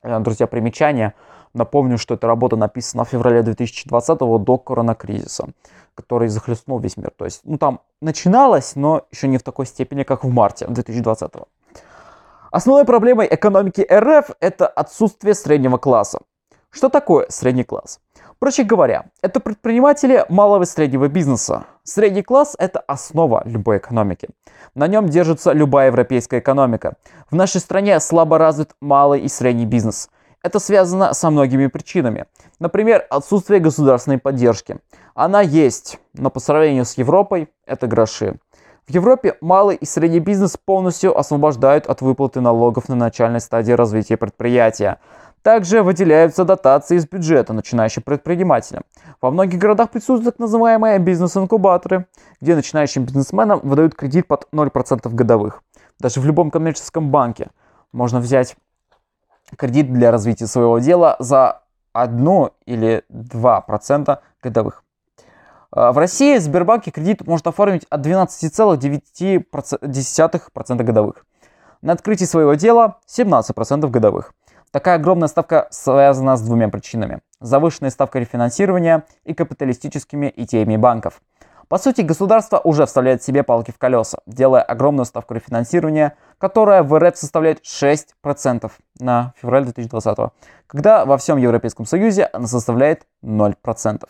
Э, 0.04 0.20
друзья, 0.20 0.48
примечание. 0.48 1.14
Напомню, 1.54 1.98
что 1.98 2.16
эта 2.16 2.28
работа 2.28 2.56
написана 2.56 3.04
в 3.06 3.10
феврале 3.10 3.44
2020 3.44 4.20
до 4.20 4.58
коронакризиса, 4.58 5.50
который 5.96 6.28
захлестнул 6.28 6.80
весь 6.80 6.98
мир. 6.98 7.12
То 7.16 7.26
есть, 7.26 7.42
ну 7.44 7.58
там 7.58 7.80
начиналось, 8.02 8.76
но 8.76 9.06
еще 9.12 9.28
не 9.28 9.38
в 9.38 9.44
такой 9.44 9.66
степени, 9.66 10.04
как 10.04 10.24
в 10.24 10.30
марте 10.30 10.66
2020. 10.68 11.32
Основной 12.52 12.86
проблемой 12.86 13.28
экономики 13.30 13.88
РФ 13.92 14.32
это 14.40 14.68
отсутствие 14.68 15.34
среднего 15.36 15.78
класса. 15.78 16.20
Что 16.70 16.90
такое 16.90 17.28
средний 17.30 17.64
класс? 17.64 18.00
Проще 18.40 18.64
говоря, 18.64 19.06
это 19.22 19.40
предприниматели 19.40 20.26
малого 20.28 20.64
и 20.64 20.66
среднего 20.66 21.08
бизнеса. 21.08 21.66
Средний 21.84 22.24
класс– 22.24 22.56
это 22.60 22.80
основа 22.80 23.44
любой 23.46 23.78
экономики. 23.78 24.30
На 24.76 24.88
нем 24.88 25.08
держится 25.08 25.52
любая 25.54 25.88
европейская 25.88 26.40
экономика. 26.40 26.96
В 27.30 27.36
нашей 27.36 27.62
стране 27.62 28.00
слабо 28.00 28.38
развит 28.38 28.72
малый 28.82 29.22
и 29.22 29.30
средний 29.30 29.66
бизнес. 29.66 30.10
Это 30.44 30.60
связано 30.60 31.14
со 31.14 31.30
многими 31.30 31.68
причинами. 31.68 32.26
Например, 32.60 33.06
отсутствие 33.10 33.62
государственной 33.62 34.18
поддержки. 34.18 34.78
Она 35.16 35.40
есть, 35.40 36.00
но 36.14 36.30
по 36.30 36.42
сравнению 36.42 36.84
с 36.84 36.98
Европой 36.98 37.48
это 37.66 37.88
гроши. 37.88 38.36
В 38.86 38.92
Европе 38.92 39.38
малый 39.40 39.78
и 39.78 39.86
средний 39.86 40.20
бизнес 40.20 40.58
полностью 40.58 41.18
освобождают 41.18 41.88
от 41.88 42.02
выплаты 42.02 42.42
налогов 42.42 42.90
на 42.90 42.96
начальной 42.96 43.40
стадии 43.40 43.72
развития 43.72 44.18
предприятия. 44.18 45.00
Также 45.44 45.82
выделяются 45.82 46.44
дотации 46.44 46.98
из 46.98 47.08
бюджета 47.08 47.54
начинающим 47.54 48.02
предпринимателям. 48.02 48.84
Во 49.22 49.32
многих 49.32 49.60
городах 49.60 49.92
присутствуют 49.92 50.36
так 50.36 50.40
называемые 50.40 51.00
бизнес-инкубаторы, 51.00 52.06
где 52.42 52.56
начинающим 52.56 53.06
бизнесменам 53.06 53.62
выдают 53.64 53.96
кредит 53.96 54.28
под 54.28 54.50
0% 54.52 55.10
годовых. 55.10 55.64
Даже 56.00 56.20
в 56.20 56.26
любом 56.26 56.52
коммерческом 56.52 57.12
банке 57.12 57.48
можно 57.94 58.20
взять 58.20 58.58
кредит 59.58 59.94
для 59.94 60.12
развития 60.12 60.48
своего 60.48 60.80
дела 60.80 61.16
за 61.20 61.62
1 61.94 62.50
или 62.66 63.04
2% 63.10 64.20
годовых. 64.42 64.84
А, 65.72 65.92
в 65.92 65.98
России 65.98 66.38
Сбербанке 66.38 66.92
кредит 66.92 67.26
может 67.26 67.48
оформить 67.48 67.86
от 67.90 68.06
12,9% 68.06 70.84
годовых. 70.84 71.26
На 71.82 71.94
открытии 71.94 72.26
своего 72.26 72.54
дела 72.54 73.00
17% 73.08 73.90
годовых. 73.90 74.34
Такая 74.72 74.96
огромная 74.96 75.28
ставка 75.28 75.68
связана 75.70 76.36
с 76.36 76.42
двумя 76.42 76.68
причинами. 76.68 77.22
Завышенной 77.40 77.92
ставкой 77.92 78.22
рефинансирования 78.22 79.06
и 79.24 79.36
капиталистическими 79.36 80.34
идеями 80.36 80.78
банков. 80.78 81.22
По 81.74 81.80
сути, 81.80 82.02
государство 82.02 82.62
уже 82.64 82.86
вставляет 82.86 83.24
себе 83.24 83.42
палки 83.42 83.72
в 83.72 83.80
колеса, 83.80 84.20
делая 84.28 84.62
огромную 84.62 85.06
ставку 85.06 85.34
рефинансирования, 85.34 86.16
которая 86.38 86.84
в 86.84 86.96
РФ 86.96 87.18
составляет 87.18 87.64
6% 87.66 88.72
на 89.00 89.34
февраль 89.42 89.64
2020, 89.64 90.34
когда 90.68 91.04
во 91.06 91.18
всем 91.18 91.38
Европейском 91.38 91.88
Союзе 91.88 92.30
она 92.32 92.46
составляет 92.46 93.08
0%. 93.24 94.08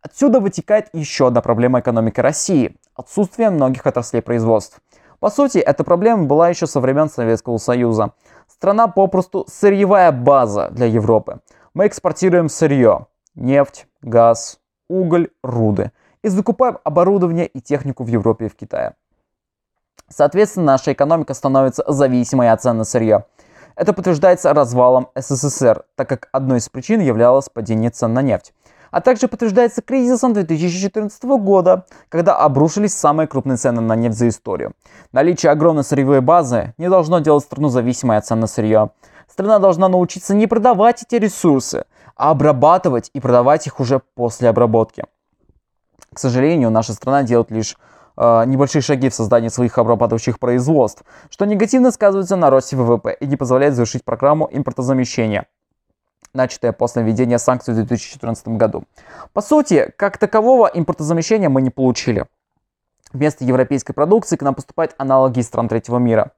Отсюда 0.00 0.40
вытекает 0.40 0.88
еще 0.94 1.26
одна 1.26 1.42
проблема 1.42 1.80
экономики 1.80 2.18
России– 2.20 2.74
отсутствие 2.94 3.50
многих 3.50 3.86
отраслей 3.86 4.22
производств. 4.22 4.80
По 5.20 5.28
сути, 5.28 5.58
эта 5.58 5.84
проблема 5.84 6.24
была 6.24 6.48
еще 6.48 6.66
со 6.66 6.80
времен 6.80 7.10
Советского 7.10 7.58
Союза. 7.58 8.12
Страна 8.48 8.88
попросту 8.88 9.44
сырьевая 9.48 10.12
база 10.12 10.70
для 10.70 10.86
Европы. 10.86 11.40
Мы 11.74 11.88
экспортируем 11.88 12.48
сырье, 12.48 13.06
нефть, 13.34 13.86
газ, 14.00 14.60
уголь, 14.88 15.28
руды 15.42 15.90
и 16.26 16.28
закупаем 16.28 16.78
оборудование 16.82 17.46
и 17.46 17.60
технику 17.60 18.02
в 18.02 18.08
Европе 18.08 18.46
и 18.46 18.48
в 18.48 18.56
Китае. 18.56 18.94
Соответственно, 20.08 20.66
наша 20.66 20.92
экономика 20.92 21.34
становится 21.34 21.84
зависимой 21.86 22.50
от 22.50 22.60
цен 22.60 22.76
на 22.78 22.84
сырье. 22.84 23.26
Это 23.76 23.92
подтверждается 23.92 24.52
развалом 24.52 25.08
СССР, 25.14 25.84
так 25.94 26.08
как 26.08 26.28
одной 26.32 26.58
из 26.58 26.68
причин 26.68 27.00
являлось 27.00 27.48
падение 27.48 27.90
цен 27.90 28.12
на 28.12 28.22
нефть 28.22 28.52
а 28.92 29.00
также 29.02 29.28
подтверждается 29.28 29.82
кризисом 29.82 30.32
2014 30.32 31.22
года, 31.24 31.84
когда 32.08 32.36
обрушились 32.38 32.94
самые 32.94 33.26
крупные 33.26 33.58
цены 33.58 33.82
на 33.82 33.94
нефть 33.94 34.16
за 34.16 34.28
историю. 34.28 34.72
Наличие 35.12 35.52
огромной 35.52 35.84
сырьевой 35.84 36.22
базы 36.22 36.72
не 36.78 36.88
должно 36.88 37.18
делать 37.18 37.44
страну 37.44 37.68
зависимой 37.68 38.16
от 38.16 38.24
цен 38.24 38.40
на 38.40 38.46
сырье. 38.46 38.92
Страна 39.28 39.58
должна 39.58 39.88
научиться 39.88 40.34
не 40.34 40.46
продавать 40.46 41.02
эти 41.02 41.16
ресурсы, 41.16 41.84
а 42.16 42.30
обрабатывать 42.30 43.10
и 43.12 43.20
продавать 43.20 43.66
их 43.66 43.80
уже 43.80 44.00
после 44.14 44.48
обработки. 44.48 45.04
К 46.12 46.18
сожалению, 46.18 46.70
наша 46.70 46.92
страна 46.92 47.22
делает 47.22 47.50
лишь 47.50 47.76
э, 48.16 48.44
небольшие 48.46 48.82
шаги 48.82 49.08
в 49.08 49.14
создании 49.14 49.48
своих 49.48 49.78
обрабатывающих 49.78 50.38
производств, 50.38 51.04
что 51.30 51.44
негативно 51.44 51.90
сказывается 51.90 52.36
на 52.36 52.50
росте 52.50 52.76
ВВП 52.76 53.16
и 53.18 53.26
не 53.26 53.36
позволяет 53.36 53.74
завершить 53.74 54.04
программу 54.04 54.48
импортозамещения 54.50 55.46
начатое 56.36 56.72
после 56.72 57.02
введения 57.02 57.38
санкций 57.38 57.74
в 57.74 57.76
2014 57.76 58.48
году. 58.48 58.84
По 59.32 59.40
сути, 59.40 59.92
как 59.96 60.18
такового 60.18 60.70
импортозамещения 60.72 61.48
мы 61.48 61.62
не 61.62 61.70
получили. 61.70 62.26
Вместо 63.12 63.44
европейской 63.44 63.92
продукции 63.92 64.36
к 64.36 64.42
нам 64.42 64.54
поступают 64.54 64.94
аналоги 64.98 65.40
из 65.40 65.46
стран 65.46 65.68
третьего 65.68 65.98
мира. 65.98 66.32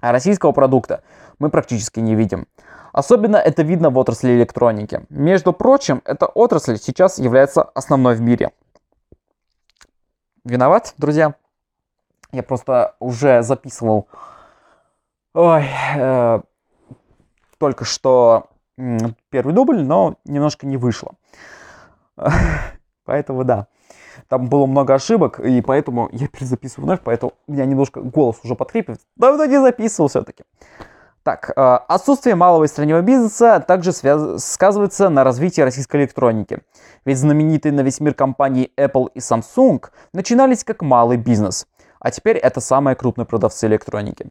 А 0.00 0.10
российского 0.10 0.52
продукта 0.52 1.02
мы 1.38 1.50
практически 1.50 2.00
не 2.00 2.14
видим. 2.14 2.48
Особенно 2.92 3.36
это 3.36 3.62
видно 3.62 3.90
в 3.90 3.98
отрасли 3.98 4.32
электроники. 4.32 5.04
Между 5.08 5.52
прочим, 5.52 6.02
эта 6.04 6.26
отрасль 6.26 6.76
сейчас 6.76 7.18
является 7.18 7.62
основной 7.62 8.14
в 8.14 8.20
мире. 8.20 8.50
Виноват, 10.44 10.94
друзья? 10.98 11.36
Я 12.32 12.42
просто 12.42 12.96
уже 12.98 13.42
записывал 13.42 14.08
Ой, 15.34 15.64
э, 15.96 16.40
только 17.58 17.84
что 17.84 18.50
первый 19.30 19.54
дубль, 19.54 19.82
но 19.82 20.16
немножко 20.24 20.66
не 20.66 20.76
вышло. 20.76 21.14
Поэтому 23.04 23.44
да, 23.44 23.68
там 24.28 24.48
было 24.48 24.66
много 24.66 24.94
ошибок, 24.94 25.38
и 25.40 25.60
поэтому 25.62 26.08
я 26.12 26.28
перезаписываю 26.28 26.86
вновь, 26.86 27.00
поэтому 27.02 27.34
у 27.46 27.52
меня 27.52 27.64
немножко 27.64 28.00
голос 28.00 28.40
уже 28.42 28.54
подкрепит. 28.54 29.00
Давно 29.16 29.44
не 29.44 29.60
записывал 29.60 30.08
все-таки. 30.08 30.44
Так, 31.22 31.52
э, 31.54 31.78
отсутствие 31.88 32.34
малого 32.34 32.64
и 32.64 32.68
среднего 32.68 33.00
бизнеса 33.00 33.64
также 33.66 33.92
сказывается 33.92 35.08
на 35.08 35.22
развитии 35.22 35.60
российской 35.60 35.98
электроники. 35.98 36.58
Ведь 37.04 37.18
знаменитые 37.18 37.72
на 37.72 37.82
весь 37.82 38.00
мир 38.00 38.14
компании 38.14 38.72
Apple 38.76 39.08
и 39.14 39.20
Samsung 39.20 39.84
начинались 40.12 40.64
как 40.64 40.82
малый 40.82 41.16
бизнес 41.16 41.66
а 42.02 42.10
теперь 42.10 42.36
это 42.36 42.60
самые 42.60 42.96
крупные 42.96 43.26
продавцы 43.26 43.66
электроники. 43.68 44.26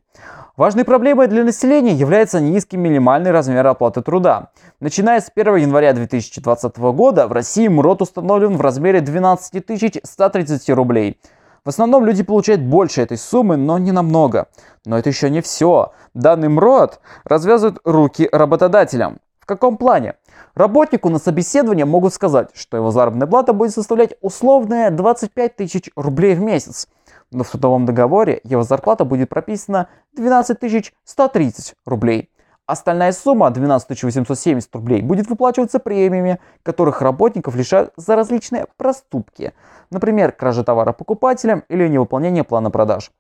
Важной 0.58 0.84
проблемой 0.84 1.28
для 1.28 1.46
населения 1.46 1.94
является 1.94 2.42
низкий 2.42 2.76
минимальный 2.76 3.32
размер 3.32 3.66
оплаты 3.66 4.02
труда. 4.02 4.50
Начиная 4.82 5.22
с 5.22 5.32
1 5.34 5.56
января 5.56 5.94
2020 5.94 6.78
года 6.78 7.28
в 7.28 7.32
России 7.32 7.70
МРОТ 7.70 8.02
установлен 8.02 8.58
в 8.58 8.62
размере 8.62 9.00
12 9.00 10.02
130 10.04 10.70
рублей. 10.72 11.18
В 11.64 11.70
основном 11.70 12.06
люди 12.06 12.24
получают 12.24 12.62
больше 12.62 13.02
этой 13.04 13.18
суммы, 13.18 13.56
но 13.56 13.78
не 13.78 13.92
намного. 13.92 14.48
Но 14.84 14.98
это 14.98 15.10
еще 15.10 15.30
не 15.30 15.42
все. 15.42 15.92
Данный 16.16 16.50
МРОТ 16.50 17.00
развязывает 17.24 17.78
руки 17.84 18.28
работодателям. 18.32 19.20
В 19.40 19.46
каком 19.46 19.78
плане? 19.78 20.16
Работнику 20.56 21.10
на 21.10 21.20
собеседование 21.20 21.86
могут 21.86 22.16
сказать, 22.16 22.50
что 22.56 22.78
его 22.78 22.90
заработная 22.90 23.28
плата 23.28 23.54
будет 23.54 23.74
составлять 23.74 24.16
условные 24.22 24.90
25 24.90 25.56
тысяч 25.56 25.92
рублей 25.96 26.34
в 26.34 26.42
месяц. 26.42 26.88
но 27.30 27.44
в 27.44 27.50
трудовом 27.52 27.86
договоре 27.86 28.42
его 28.44 28.64
зарплата 28.64 29.06
будет 29.06 29.30
прописана 29.30 29.88
12 30.14 30.94
130 31.06 31.76
рублей. 31.86 32.31
Остальная 32.72 33.12
сумма 33.12 33.50
12 33.50 34.02
870 34.02 34.74
рублей 34.74 35.02
будет 35.02 35.28
выплачиваться 35.28 35.78
премиями, 35.78 36.40
которых 36.64 37.02
работников 37.02 37.54
лишают 37.58 37.92
за 37.98 38.16
различные 38.16 38.66
проступки, 38.78 39.52
например, 39.90 40.32
кража 40.32 40.64
товара 40.64 40.94
покупателям 40.94 41.66
или 41.68 41.90
невыполнение 41.90 42.46
плана 42.46 42.72
продаж. 42.72 43.12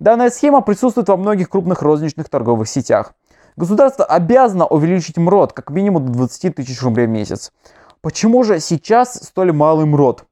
Данная 0.00 0.30
схема 0.30 0.62
присутствует 0.62 1.08
во 1.08 1.16
многих 1.16 1.48
крупных 1.48 1.80
розничных 1.80 2.28
торговых 2.28 2.68
сетях. 2.68 3.14
Государство 3.56 4.04
обязано 4.04 4.66
увеличить 4.66 5.16
МРОД 5.16 5.52
как 5.52 5.70
минимум 5.70 6.06
до 6.06 6.14
20 6.14 6.56
тысяч 6.56 6.82
рублей 6.82 7.06
в 7.06 7.10
месяц. 7.10 7.52
Почему 8.00 8.42
же 8.42 8.58
сейчас 8.58 9.14
столь 9.14 9.52
малый 9.52 9.86
МРОД? 9.86 10.24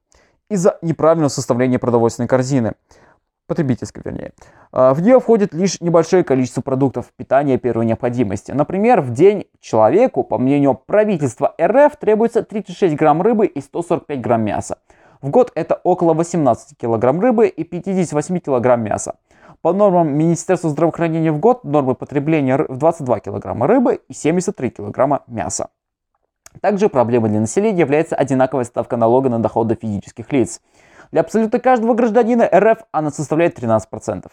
Из-за 0.49 0.77
неправильного 0.81 1.29
составления 1.29 1.79
продовольственной 1.79 2.27
корзины. 2.27 2.73
Потребительской, 3.47 4.01
вернее. 4.03 4.33
А, 4.73 4.93
в 4.93 5.01
нее 5.01 5.19
входит 5.21 5.53
лишь 5.53 5.79
небольшое 5.79 6.23
количество 6.25 6.61
продуктов 6.61 7.05
питания 7.15 7.57
первой 7.57 7.85
необходимости. 7.85 8.51
Например, 8.51 8.99
в 9.01 9.11
день 9.13 9.45
человеку, 9.61 10.23
по 10.23 10.37
мнению 10.37 10.75
правительства 10.75 11.55
РФ, 11.59 11.95
требуется 11.95 12.43
36 12.43 12.95
грамм 12.95 13.21
рыбы 13.21 13.45
и 13.45 13.61
145 13.61 14.19
грамм 14.19 14.41
мяса. 14.43 14.79
В 15.21 15.29
год 15.29 15.51
это 15.55 15.79
около 15.83 16.13
18 16.13 16.77
килограмм 16.77 17.21
рыбы 17.21 17.47
и 17.47 17.63
58 17.63 18.39
килограмм 18.39 18.83
мяса. 18.83 19.15
По 19.61 19.73
нормам 19.73 20.15
Министерства 20.15 20.69
здравоохранения 20.69 21.31
в 21.31 21.39
год 21.39 21.63
нормы 21.63 21.95
потребления 21.95 22.57
в 22.57 22.77
22 22.77 23.19
килограмма 23.21 23.65
рыбы 23.65 24.01
и 24.07 24.13
73 24.13 24.69
килограмма 24.69 25.23
мяса. 25.27 25.69
Также 26.61 26.89
проблемой 26.89 27.29
для 27.29 27.39
населения 27.39 27.79
является 27.79 28.15
одинаковая 28.15 28.65
ставка 28.65 28.97
налога 28.97 29.29
на 29.29 29.39
доходы 29.39 29.75
физических 29.75 30.31
лиц. 30.31 30.61
Для 31.11 31.21
абсолютно 31.21 31.59
каждого 31.59 31.93
гражданина 31.93 32.49
РФ 32.53 32.79
она 32.91 33.11
составляет 33.11 33.57
13%. 33.57 34.29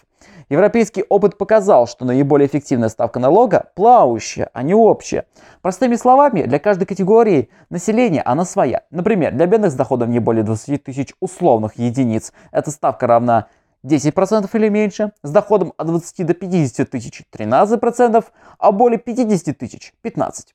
Европейский 0.49 1.05
опыт 1.09 1.39
показал, 1.39 1.87
что 1.87 2.05
наиболее 2.05 2.49
эффективная 2.49 2.89
ставка 2.89 3.19
налога– 3.19 3.71
плавающая, 3.75 4.51
а 4.53 4.63
не 4.63 4.75
общая. 4.75 5.27
Простыми 5.63 5.97
словами, 5.97 6.43
для 6.43 6.59
каждой 6.59 6.87
категории 6.87 7.49
населения 7.71 8.23
она 8.23 8.45
своя. 8.45 8.83
Например, 8.91 9.33
для 9.33 9.47
бедных 9.47 9.71
с 9.71 9.75
доходом 9.75 10.11
не 10.11 10.19
более 10.19 10.43
20 10.43 10.83
тысяч 10.85 11.15
условных 11.21 11.79
единиц 11.79 12.33
эта 12.53 12.71
ставка 12.71 13.07
равна 13.07 13.47
10% 13.85 14.49
или 14.53 14.69
меньше, 14.69 15.13
с 15.23 15.31
доходом 15.31 15.73
от 15.77 15.87
20 15.87 16.27
до 16.27 16.35
50 16.35 16.91
тысяч 16.91 17.23
13%, 17.33 18.25
а 18.59 18.73
более 18.73 18.99
50 18.99 19.57
тысяч 19.57 19.93
15%. 20.03 20.47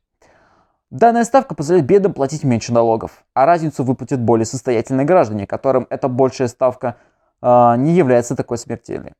Данная 0.92 1.24
ставка 1.24 1.54
позволяет 1.54 1.86
бедным 1.86 2.14
платить 2.14 2.44
меньше 2.44 2.74
налогов, 2.74 3.24
а 3.36 3.46
разницу 3.46 3.84
выплатят 3.84 4.20
более 4.22 4.48
состоятельные 4.48 5.06
граждане, 5.06 5.46
которым 5.46 5.86
эта 5.92 6.08
большая 6.08 6.48
ставка 6.48 6.96
э, 7.44 7.76
не 7.78 7.94
является 7.94 8.36
такой 8.36 8.58
смертельной. 8.58 9.14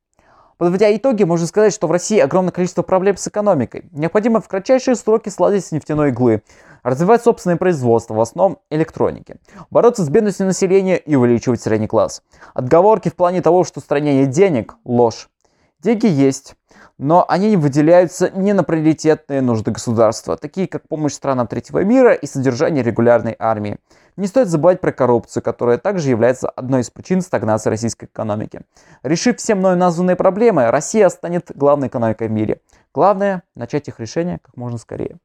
Подводя 0.58 0.94
итоги, 0.94 1.22
можно 1.22 1.46
сказать, 1.46 1.72
что 1.72 1.86
в 1.86 1.92
России 1.92 2.18
огромное 2.18 2.50
количество 2.50 2.82
проблем 2.82 3.16
с 3.16 3.28
экономикой. 3.28 3.88
Необходимо 3.92 4.40
в 4.40 4.48
кратчайшие 4.48 4.96
сроки 4.96 5.28
сладить 5.28 5.64
с 5.64 5.70
нефтяной 5.70 6.08
иглы, 6.08 6.42
развивать 6.82 7.22
собственное 7.22 7.56
производство, 7.56 8.14
в 8.14 8.20
основном 8.20 8.58
электроники, 8.68 9.36
бороться 9.70 10.04
с 10.04 10.08
бедностью 10.08 10.46
населения 10.46 10.96
и 10.96 11.14
увеличивать 11.14 11.62
средний 11.62 11.86
класс. 11.86 12.24
Отговорки 12.52 13.10
в 13.10 13.14
плане 13.14 13.42
того, 13.42 13.62
что 13.62 13.80
в 13.80 13.84
стране 13.84 14.22
нет 14.22 14.30
денег– 14.30 14.74
ложь. 14.84 15.30
Деньги 15.78 16.06
есть, 16.06 16.56
но 17.00 17.24
они 17.26 17.56
выделяются 17.56 18.28
не 18.28 18.52
на 18.52 18.62
приоритетные 18.62 19.40
нужды 19.40 19.70
государства, 19.70 20.36
такие 20.36 20.68
как 20.68 20.86
помощь 20.86 21.14
странам 21.14 21.46
третьего 21.46 21.82
мира 21.82 22.12
и 22.12 22.26
содержание 22.26 22.84
регулярной 22.84 23.34
армии. 23.38 23.78
Не 24.18 24.26
стоит 24.26 24.48
забывать 24.48 24.82
про 24.82 24.92
коррупцию, 24.92 25.42
которая 25.42 25.78
также 25.78 26.10
является 26.10 26.50
одной 26.50 26.82
из 26.82 26.90
причин 26.90 27.22
стагнации 27.22 27.70
российской 27.70 28.04
экономики. 28.04 28.60
Решив 29.02 29.38
все 29.38 29.54
мною 29.54 29.78
названные 29.78 30.14
проблемы, 30.14 30.70
Россия 30.70 31.08
станет 31.08 31.50
главной 31.54 31.88
экономикой 31.88 32.28
в 32.28 32.32
мире. 32.32 32.60
Главное– 32.92 33.44
начать 33.54 33.88
их 33.88 33.98
решение 33.98 34.38
как 34.38 34.54
можно 34.58 34.76
скорее. 34.76 35.16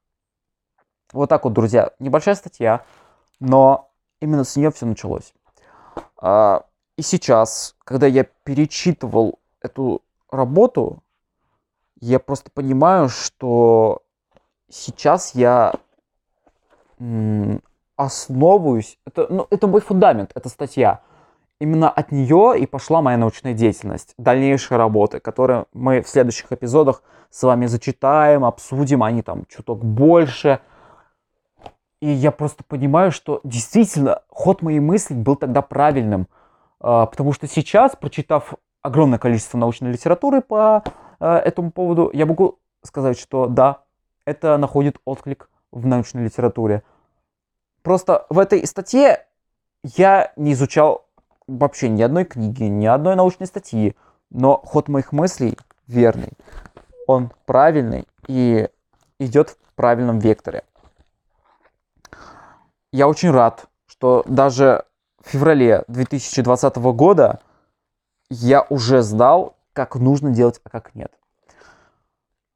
Вот 1.12 1.28
так 1.28 1.44
вот, 1.44 1.52
друзья. 1.52 1.92
Небольшая 2.00 2.36
статья, 2.36 2.86
но 3.42 3.92
именно 4.22 4.46
с 4.46 4.56
нее 4.56 4.72
все 4.72 4.86
началось. 4.86 5.34
А, 6.22 6.64
и 6.96 7.02
сейчас, 7.02 7.76
когда 7.84 8.08
я 8.08 8.24
перечитывал 8.46 9.40
эту 9.60 10.02
работу, 10.32 11.02
я 12.00 12.20
просто 12.20 12.52
понимаю, 12.52 13.10
что 13.10 14.02
сейчас 14.70 15.36
я 15.36 15.74
основываюсь, 17.96 19.00
это, 19.06 19.28
ну, 19.30 19.48
это 19.50 19.68
мой 19.68 19.82
фундамент, 19.82 20.32
эта 20.36 20.50
статья. 20.50 21.02
Именно 21.60 21.90
от 21.90 22.12
нее 22.12 22.56
и 22.60 22.66
пошла 22.66 23.02
моя 23.02 23.18
научная 23.18 23.54
деятельность, 23.54 24.14
дальнейшие 24.18 24.78
работы, 24.78 25.20
которые 25.20 25.66
мы 25.74 26.02
в 26.02 26.10
следующих 26.10 26.52
эпизодах 26.52 27.02
с 27.30 27.44
вами 27.44 27.66
зачитаем, 27.66 28.44
обсудим, 28.44 29.04
они 29.04 29.22
там 29.22 29.46
чуток 29.48 29.84
больше– 29.84 30.60
и 32.02 32.10
я 32.10 32.32
просто 32.32 32.64
понимаю, 32.64 33.12
что 33.12 33.40
действительно 33.44 34.22
ход 34.30 34.62
моей 34.62 34.80
мысли 34.80 35.14
был 35.14 35.36
тогда 35.36 35.62
правильным. 35.62 36.28
А, 36.80 37.06
потому 37.06 37.34
что 37.34 37.48
сейчас, 37.48 37.96
прочитав 37.96 38.54
огромное 38.82 39.18
количество 39.18 39.58
научной 39.58 39.92
литературы 39.92 40.42
по 40.42 40.84
этому 41.28 41.72
поводу, 41.72 42.10
я 42.14 42.26
могу 42.26 42.60
сказать, 42.84 43.20
что 43.20 43.48
да, 43.48 43.82
это 44.26 44.58
находит 44.58 44.98
отклик 45.06 45.50
в 45.72 45.86
научной 45.86 46.26
литературе. 46.26 46.84
Просто 47.82 48.26
в 48.30 48.40
этой 48.40 48.66
статье 48.66 49.26
я 49.84 50.32
не 50.36 50.54
изучал 50.54 51.06
вообще 51.48 51.90
ни 51.90 52.02
одной 52.02 52.26
книги, 52.26 52.64
ни 52.64 52.86
одной 52.86 53.16
научной 53.16 53.48
статьи, 53.48 53.96
но 54.30 54.58
ход 54.58 54.88
моих 54.88 55.12
мыслей 55.12 55.58
верный. 55.88 56.32
Он 57.08 57.32
правильный 57.46 58.08
и 58.28 58.70
идет 59.20 59.50
в 59.50 59.74
правильном 59.76 60.20
векторе 60.20 60.64
я 62.96 63.10
очень 63.10 63.32
рад, 63.32 63.66
что 63.88 64.24
даже 64.26 64.86
в 65.22 65.30
феврале 65.30 65.84
2020 65.90 66.78
года 66.78 67.42
я 68.30 68.66
уже 68.70 69.02
знал, 69.02 69.55
как 69.76 69.96
нужно 69.96 70.32
делать, 70.32 70.60
а 70.64 70.70
как 70.70 70.96
нет. 70.96 71.12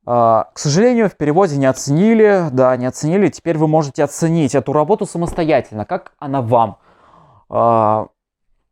А, 0.06 0.50
к 0.54 0.58
сожалению, 0.58 1.10
в 1.10 1.16
переводе 1.16 1.58
не 1.58 1.68
оценили, 1.68 2.46
да, 2.52 2.76
не 2.78 2.88
оценили. 2.88 3.28
Теперь 3.28 3.58
вы 3.58 3.68
можете 3.68 4.04
оценить 4.04 4.56
эту 4.56 4.74
работу 4.74 5.06
самостоятельно, 5.06 5.86
как 5.86 6.14
она 6.18 6.42
вам. 6.42 6.78
А, 7.50 8.08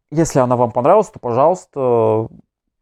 если 0.09 0.39
она 0.39 0.55
вам 0.55 0.71
понравилась, 0.71 1.09
то, 1.09 1.19
пожалуйста, 1.19 2.29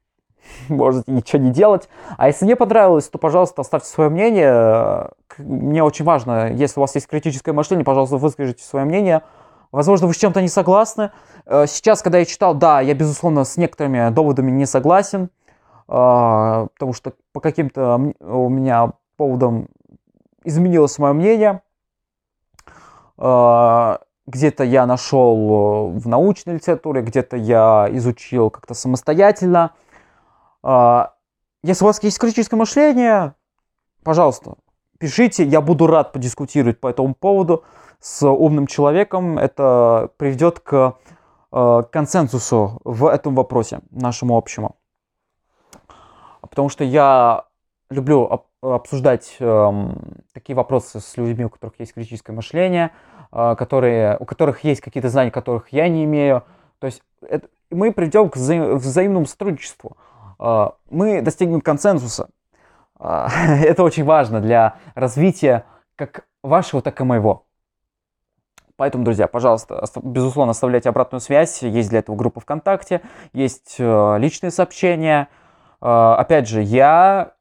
можете 0.69 1.11
ничего 1.11 1.41
не 1.41 1.51
делать. 1.51 1.89
А 2.17 2.27
если 2.27 2.45
не 2.45 2.55
понравилось, 2.55 3.09
то, 3.09 3.17
пожалуйста, 3.17 3.61
оставьте 3.61 3.89
свое 3.89 4.09
мнение. 4.09 5.09
Мне 5.37 5.83
очень 5.83 6.05
важно, 6.05 6.53
если 6.53 6.79
у 6.79 6.81
вас 6.81 6.95
есть 6.95 7.07
критическое 7.07 7.51
мышление, 7.51 7.83
пожалуйста, 7.83 8.17
выскажите 8.17 8.63
свое 8.63 8.85
мнение. 8.85 9.23
Возможно, 9.71 10.07
вы 10.07 10.13
с 10.13 10.17
чем-то 10.17 10.41
не 10.41 10.47
согласны. 10.47 11.11
Э, 11.45 11.65
сейчас, 11.67 12.01
когда 12.01 12.19
я 12.19 12.25
читал, 12.25 12.53
да, 12.53 12.79
я, 12.79 12.93
безусловно, 12.93 13.43
с 13.43 13.57
некоторыми 13.57 14.09
доводами 14.11 14.49
не 14.49 14.65
согласен, 14.65 15.29
потому 15.87 16.93
что 16.93 17.13
по 17.31 17.39
каким-то 17.39 18.13
у 18.19 18.49
меня 18.49 18.93
поводам 19.17 19.67
изменилось 20.43 20.97
мое 20.99 21.13
мнение. 21.13 21.61
Э, 23.17 23.97
где-то 24.27 24.63
я 24.63 24.85
нашел 24.85 25.91
в 25.91 26.07
научной 26.07 26.55
литературе, 26.55 27.01
где-то 27.01 27.37
я 27.37 27.87
изучил 27.91 28.49
как-то 28.49 28.73
самостоятельно– 28.73 29.71
а, 30.67 31.13
если 31.61 31.83
у 31.83 31.87
вас 31.87 32.01
есть 32.01 32.17
критическое 32.17 32.55
мышление, 32.55 33.35
пожалуйста, 34.03 34.55
пишите, 34.97 35.43
я 35.45 35.61
буду 35.61 35.85
рад 35.85 36.11
подискутировать 36.11 36.79
по 36.79 36.87
этому 36.87 37.13
поводу 37.13 37.63
с 37.99 38.27
умным 38.27 38.65
человеком. 38.65 39.37
Это 39.37 40.09
приведет 40.17 40.59
к 40.59 40.95
консенсусу 41.51 42.81
в 42.83 43.05
этом 43.05 43.35
вопросе, 43.35 43.81
нашему 43.91 44.35
общему. 44.35 44.75
Потому 46.55 46.69
что 46.69 46.85
я 46.85 47.43
люблю 47.89 48.47
обсуждать 48.61 49.35
э, 49.41 49.71
такие 50.33 50.55
вопросы 50.55 51.01
с 51.01 51.17
людьми, 51.17 51.43
у 51.43 51.49
которых 51.49 51.77
есть 51.79 51.93
критическое 51.93 52.31
мышление, 52.31 52.91
э, 53.33 53.55
которые, 53.57 54.15
у 54.21 54.23
которых 54.23 54.63
есть 54.63 54.79
какие-то 54.79 55.09
знания, 55.09 55.31
которых 55.31 55.73
я 55.73 55.89
не 55.89 56.05
имею. 56.05 56.43
То 56.79 56.87
есть 56.87 57.03
это, 57.21 57.49
мы 57.71 57.91
придем 57.91 58.29
к 58.29 58.37
взаим, 58.37 58.77
взаимному 58.77 59.25
сотрудничеству. 59.25 59.97
А, 60.39 60.75
мы 60.89 61.21
достигнем 61.21 61.59
консенсуса. 61.59 62.29
А, 62.97 63.27
это 63.61 63.83
очень 63.83 64.05
важно 64.05 64.39
для 64.39 64.77
развития 64.95 65.65
как 65.97 66.25
вашего, 66.41 66.81
так 66.81 67.01
и 67.01 67.03
моего. 67.03 67.43
Поэтому, 68.77 69.03
друзья, 69.03 69.27
пожалуйста, 69.27 69.83
безусловно, 70.03 70.51
оставляйте 70.51 70.87
обратную 70.87 71.19
связь. 71.19 71.61
Есть 71.63 71.89
для 71.89 71.99
этого 71.99 72.15
группа 72.15 72.39
ВКонтакте, 72.39 73.01
есть 73.33 73.75
э, 73.79 74.17
личные 74.19 74.51
сообщения. 74.51 75.27
А, 75.81 76.15
опять 76.15 76.47
же, 76.47 76.61
я 76.61 77.33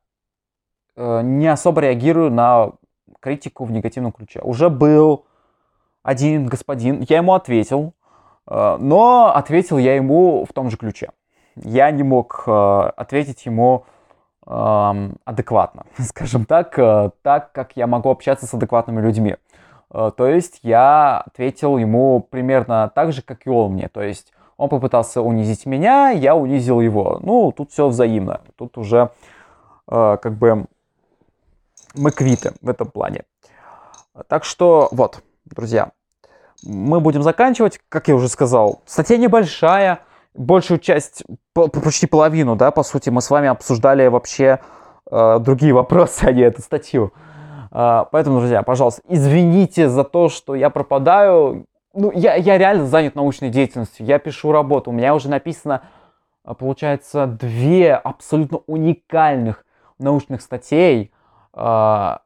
э, 0.97 1.23
не 1.23 1.47
особо 1.49 1.81
реагирую 1.81 2.31
на 2.31 2.73
критику 3.20 3.64
в 3.64 3.70
негативном 3.70 4.12
ключе. 4.12 4.40
Уже 4.42 4.68
был 4.68 5.25
один 6.05 6.47
господин, 6.47 7.05
я 7.09 7.16
ему 7.16 7.33
ответил, 7.33 7.94
э, 8.47 8.77
но 8.79 9.35
ответил 9.35 9.79
я 9.79 9.97
ему 9.97 10.44
в 10.44 10.53
том 10.53 10.70
же 10.70 10.77
ключе. 10.77 11.11
я 11.57 11.90
не 11.90 12.03
мог 12.03 12.44
э, 12.47 12.51
ответить 12.51 13.47
ему 13.47 13.87
э, 14.47 15.11
адекватно, 15.25 15.87
скажем 15.99 16.44
так, 16.44 16.77
так, 17.23 17.53
как 17.53 17.77
я 17.77 17.87
могу 17.87 18.11
общаться 18.11 18.47
с 18.47 18.55
адекватными 18.55 19.01
людьми. 19.01 19.37
То 19.90 20.27
есть 20.27 20.59
я 20.62 21.20
ответил 21.20 21.79
ему 21.79 22.20
примерно 22.20 22.90
так 22.92 23.12
же, 23.12 23.23
как 23.23 23.47
и 23.47 23.51
он 23.51 23.75
мне. 23.75 23.88
То 23.88 24.03
есть 24.03 24.33
он 24.57 24.69
попытался 24.69 25.21
унизить 25.21 25.67
меня, 25.67 26.11
я 26.11 26.37
унизил 26.37 26.81
его. 26.81 27.19
Ну, 27.23 27.53
тут 27.53 27.73
все 27.73 27.88
взаимно. 27.88 28.40
Тут 28.57 28.79
уже 28.79 29.11
э, 29.88 30.19
как 30.23 30.35
бы 30.35 30.67
мы 31.95 32.11
квиты 32.11 32.53
в 32.61 32.69
этом 32.69 32.88
плане. 32.88 33.25
Так 34.29 34.45
что 34.45 34.88
вот, 34.93 35.23
друзья, 35.45 35.90
мы 36.62 37.01
будем 37.01 37.23
заканчивать. 37.23 37.81
Как 37.88 38.09
я 38.09 38.14
уже 38.14 38.29
сказал, 38.29 38.81
статья 38.87 39.17
небольшая. 39.17 40.01
Большую 40.35 40.81
часть, 40.81 41.23
почти 41.53 42.09
половину, 42.09 42.57
да, 42.57 42.73
по 42.73 42.83
сути, 42.83 43.09
мы 43.09 43.21
с 43.21 43.31
вами 43.31 43.47
обсуждали 43.47 44.09
вообще 44.09 44.59
э, 45.09 45.38
другие 45.38 45.73
вопросы, 45.73 46.25
а 46.25 46.33
не 46.33 46.43
эту 46.43 46.61
статью. 46.61 47.12
Э, 47.71 48.05
поэтому, 48.11 48.40
друзья, 48.40 48.64
пожалуйста, 48.64 49.01
извините 49.09 49.88
за 49.88 50.03
то, 50.03 50.29
что 50.29 50.57
я 50.57 50.71
пропадаю. 50.71 51.67
Ну, 51.94 52.11
я, 52.12 52.35
я 52.35 52.59
реально 52.59 52.87
занят 52.87 53.14
научной 53.14 53.50
деятельностью. 53.50 54.04
Я 54.04 54.18
пишу 54.18 54.50
работу. 54.50 54.90
У 54.90 54.92
меня 54.92 55.14
уже 55.14 55.28
написано, 55.28 55.83
э, 56.44 56.52
получается, 56.54 57.26
две 57.26 57.94
абсолютно 57.94 58.59
уникальных 58.66 59.64
научных 60.00 60.42
статей. 60.42 61.12
Э, 61.54 62.16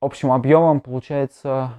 общим 0.00 0.32
объемом, 0.32 0.80
получается, 0.80 1.70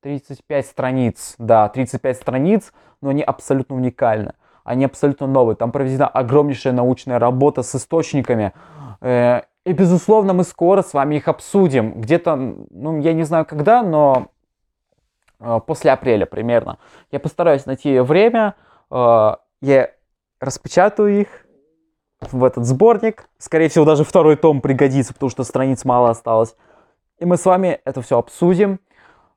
35 0.00 0.66
страниц, 0.66 1.34
да, 1.36 1.68
35 1.68 2.16
страниц, 2.16 2.72
но 3.02 3.10
они 3.10 3.22
абсолютно 3.22 3.76
уникальны. 3.76 4.32
Они 4.64 4.86
абсолютно 4.86 5.26
новые. 5.26 5.56
Там 5.56 5.70
проведена 5.70 6.08
огромнейшая 6.08 6.72
научная 6.72 7.18
работа 7.18 7.62
с 7.62 7.74
источниками. 7.74 8.54
Э, 9.02 9.42
и, 9.66 9.72
безусловно, 9.72 10.32
мы 10.32 10.44
скоро 10.44 10.80
с 10.80 10.94
вами 10.94 11.16
их 11.16 11.28
обсудим. 11.28 12.00
Где-то, 12.00 12.36
ну, 12.36 13.00
я 13.00 13.12
не 13.12 13.24
знаю 13.24 13.44
когда, 13.44 13.82
но 13.82 14.28
после 15.66 15.90
апреля 15.90 16.26
примерно. 16.26 16.78
Я 17.10 17.20
постараюсь 17.20 17.66
найти 17.66 17.98
время. 18.00 18.54
Э, 18.90 19.36
я 19.60 19.90
распечатаю 20.40 21.20
их 21.20 21.28
в 22.20 22.44
этот 22.44 22.64
сборник. 22.64 23.28
Скорее 23.38 23.68
всего, 23.68 23.84
даже 23.84 24.04
второй 24.04 24.36
том 24.36 24.60
пригодится, 24.60 25.12
потому 25.12 25.30
что 25.30 25.44
страниц 25.44 25.84
мало 25.84 26.10
осталось. 26.10 26.54
И 27.18 27.24
мы 27.24 27.36
с 27.36 27.44
вами 27.44 27.80
это 27.84 28.02
все 28.02 28.18
обсудим. 28.18 28.80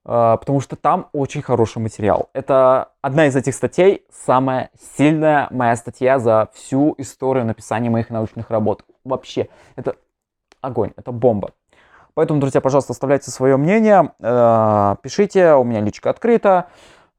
А, 0.08 0.38
потому 0.38 0.62
что 0.62 0.76
там 0.76 1.10
очень 1.13 1.41
хороший 1.41 1.80
материал. 1.80 2.30
Это 2.34 2.91
одна 3.02 3.26
из 3.26 3.36
этих 3.36 3.56
статей, 3.56 4.06
самая 4.12 4.70
сильная 4.98 5.48
моя 5.50 5.76
статья 5.76 6.20
за 6.20 6.50
всю 6.54 6.94
историю 7.00 7.46
написания 7.46 7.89
моих 7.89 8.12
научных 8.12 8.52
работ. 8.52 8.84
Вообще, 9.04 9.50
это 9.76 9.96
огонь, 10.62 10.91
это 10.96 11.12
бомба. 11.12 11.52
Поэтому, 12.15 12.39
друзья, 12.39 12.62
пожалуйста, 12.62 12.93
оставляйте 12.93 13.30
свое 13.30 13.58
мнение, 13.58 14.12
а, 14.21 14.95
пишите, 15.04 15.54
у 15.54 15.63
меня 15.63 15.82
личка 15.82 16.10
открыта. 16.10 16.67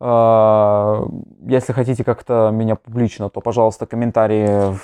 А, 0.00 1.04
если 1.46 1.72
хотите 1.72 2.02
как-то 2.02 2.50
меня 2.50 2.76
публично, 2.76 3.28
то, 3.28 3.40
пожалуйста, 3.40 3.86
комментарии 3.86 4.74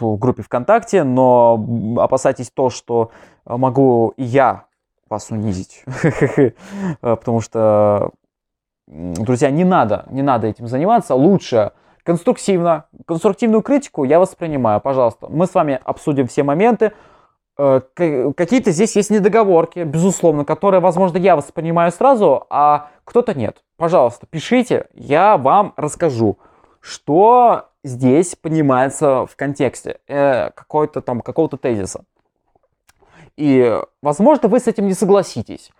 в 0.00 0.16
группе 0.16 0.42
ВКонтакте, 0.42 1.04
но 1.04 1.64
опасайтесь 1.98 2.50
то, 2.50 2.70
что 2.70 3.10
могу 3.44 4.14
и 4.16 4.24
я 4.24 4.64
вас 5.08 5.30
унизить. 5.30 5.84
Э, 7.02 7.16
потому 7.16 7.40
что, 7.40 8.10
друзья, 8.86 9.50
не 9.50 9.64
надо, 9.64 10.06
не 10.10 10.22
надо 10.22 10.46
этим 10.46 10.66
заниматься. 10.66 11.14
Лучше 11.14 11.72
конструктивно, 12.04 12.86
конструктивную 13.06 13.62
критику 13.62 14.04
я 14.04 14.18
воспринимаю, 14.18 14.80
пожалуйста. 14.80 15.28
Мы 15.28 15.46
с 15.46 15.54
вами 15.54 15.78
обсудим 15.84 16.26
все 16.26 16.42
моменты. 16.42 16.92
Э, 17.58 17.80
какие-то 18.36 18.70
здесь 18.70 18.94
есть 18.94 19.10
недоговорки, 19.10 19.80
безусловно, 19.80 20.44
которые, 20.44 20.80
возможно, 20.80 21.18
я 21.18 21.34
воспринимаю 21.34 21.90
сразу, 21.90 22.46
а 22.50 22.90
кто-то 23.04 23.34
нет. 23.34 23.64
Пожалуйста, 23.76 24.26
пишите, 24.26 24.86
я 24.94 25.36
вам 25.36 25.74
расскажу, 25.76 26.38
что 26.80 27.70
здесь 27.82 28.36
понимается 28.36 29.26
в 29.26 29.34
контексте 29.34 29.98
э, 30.06 30.50
какой-то 30.50 31.00
там, 31.00 31.20
какого-то 31.20 31.56
тезиса. 31.56 32.04
И, 33.36 33.80
возможно, 34.02 34.48
вы 34.48 34.60
с 34.60 34.66
этим 34.66 34.86
не 34.86 34.94
согласитесь. 34.94 35.70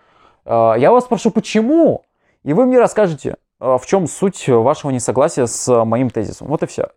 А, 0.45 0.75
я 0.75 0.93
вас 0.93 1.05
спрошу, 1.05 1.31
почему? 1.31 2.05
И 2.45 2.53
вы 2.53 2.67
мне 2.67 2.79
расскажете, 2.79 3.37
а, 3.59 3.79
в 3.79 3.87
чем 3.87 4.07
суть 4.07 4.49
вашего 4.49 4.91
несогласия 4.91 5.47
с 5.47 5.85
моим 5.85 6.11
тезисом. 6.11 6.49
Вот 6.49 6.63
и 6.63 6.67
все. 6.67 6.91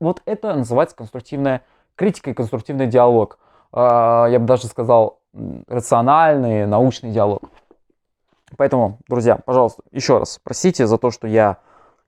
Вот 0.00 0.22
это 0.24 0.54
называется 0.54 0.96
конструктивная 0.96 1.62
критика 1.96 2.30
и 2.30 2.34
конструктивный 2.34 2.86
диалог. 2.86 3.38
А, 3.72 4.26
я 4.26 4.38
бы 4.38 4.46
даже 4.46 4.66
сказал, 4.66 5.20
рациональный, 5.68 6.66
научный 6.66 7.12
диалог. 7.12 7.42
Поэтому, 8.56 8.98
друзья, 9.08 9.36
пожалуйста, 9.36 9.82
еще 9.92 10.18
раз 10.18 10.40
простите 10.42 10.86
за 10.86 10.98
то, 10.98 11.10
что 11.10 11.28
я 11.28 11.58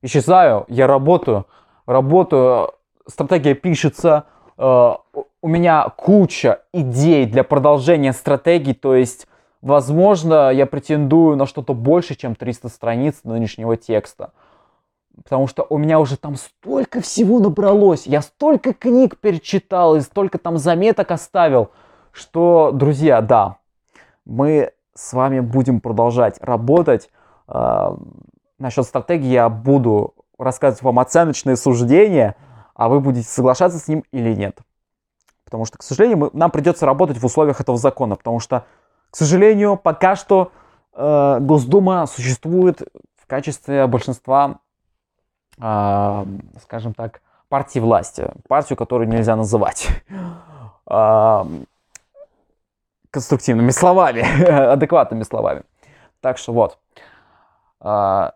исчезаю, 0.02 0.64
я 0.68 0.88
работаю, 0.88 1.46
работаю, 1.86 2.72
стратегия 3.06 3.54
пишется, 3.54 4.24
у 5.42 5.48
меня 5.48 5.88
куча 5.96 6.62
идей 6.72 7.26
для 7.26 7.44
продолжения 7.44 8.12
стратегий, 8.12 8.74
то 8.74 8.94
есть, 8.94 9.26
возможно, 9.60 10.50
я 10.50 10.66
претендую 10.66 11.36
на 11.36 11.46
что-то 11.46 11.74
больше, 11.74 12.14
чем 12.14 12.34
300 12.34 12.68
страниц 12.68 13.20
нынешнего 13.24 13.76
текста. 13.76 14.32
Потому 15.16 15.46
что 15.46 15.66
у 15.68 15.78
меня 15.78 16.00
уже 16.00 16.16
там 16.16 16.36
столько 16.36 17.00
всего 17.00 17.38
набралось, 17.38 18.06
я 18.06 18.22
столько 18.22 18.72
книг 18.72 19.18
перечитал 19.18 19.96
и 19.96 20.00
столько 20.00 20.38
там 20.38 20.58
заметок 20.58 21.10
оставил, 21.10 21.70
что, 22.12 22.70
друзья, 22.72 23.20
да, 23.20 23.58
мы 24.24 24.72
с 24.94 25.12
вами 25.12 25.40
будем 25.40 25.80
продолжать 25.80 26.38
работать. 26.40 27.10
Э, 27.48 27.94
насчет 28.58 28.84
стратегии 28.86 29.28
я 29.28 29.48
буду 29.48 30.14
рассказывать 30.38 30.82
вам 30.82 30.98
оценочные 30.98 31.56
суждения, 31.56 32.36
а 32.74 32.88
вы 32.88 33.00
будете 33.00 33.28
соглашаться 33.28 33.78
с 33.78 33.88
ним 33.88 34.04
или 34.12 34.34
нет. 34.34 34.58
Потому 35.44 35.66
что, 35.66 35.78
к 35.78 35.82
сожалению, 35.82 36.18
мы, 36.18 36.30
нам 36.32 36.50
придется 36.50 36.86
работать 36.86 37.18
в 37.18 37.24
условиях 37.24 37.60
этого 37.60 37.76
закона, 37.76 38.16
потому 38.16 38.40
что, 38.40 38.64
к 39.10 39.16
сожалению, 39.16 39.76
пока 39.76 40.16
что 40.16 40.52
э, 40.94 41.38
Госдума 41.40 42.06
существует 42.06 42.80
в 43.16 43.26
качестве 43.26 43.86
большинства, 43.86 44.60
скажем 45.58 46.94
так, 46.94 47.20
партии 47.48 47.78
власти, 47.78 48.30
партию, 48.48 48.76
которую 48.76 49.08
нельзя 49.08 49.36
называть 49.36 49.88
э, 50.86 51.44
конструктивными 53.10 53.70
словами, 53.70 54.22
адекватными 54.72 55.22
словами. 55.22 55.62
Так 56.20 56.38
что 56.38 56.52
вот. 56.52 56.78
Э, 57.80 58.30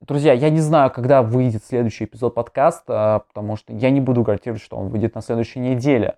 друзья, 0.00 0.32
я 0.32 0.50
не 0.50 0.60
знаю, 0.60 0.90
когда 0.90 1.22
выйдет 1.22 1.64
следующий 1.64 2.04
эпизод 2.04 2.34
подкаста, 2.34 3.24
потому 3.28 3.56
что 3.56 3.72
я 3.72 3.90
не 3.90 4.00
буду 4.00 4.22
гарантировать, 4.22 4.62
что 4.62 4.76
он 4.76 4.88
выйдет 4.88 5.14
на 5.14 5.22
следующей 5.22 5.60
неделе. 5.60 6.16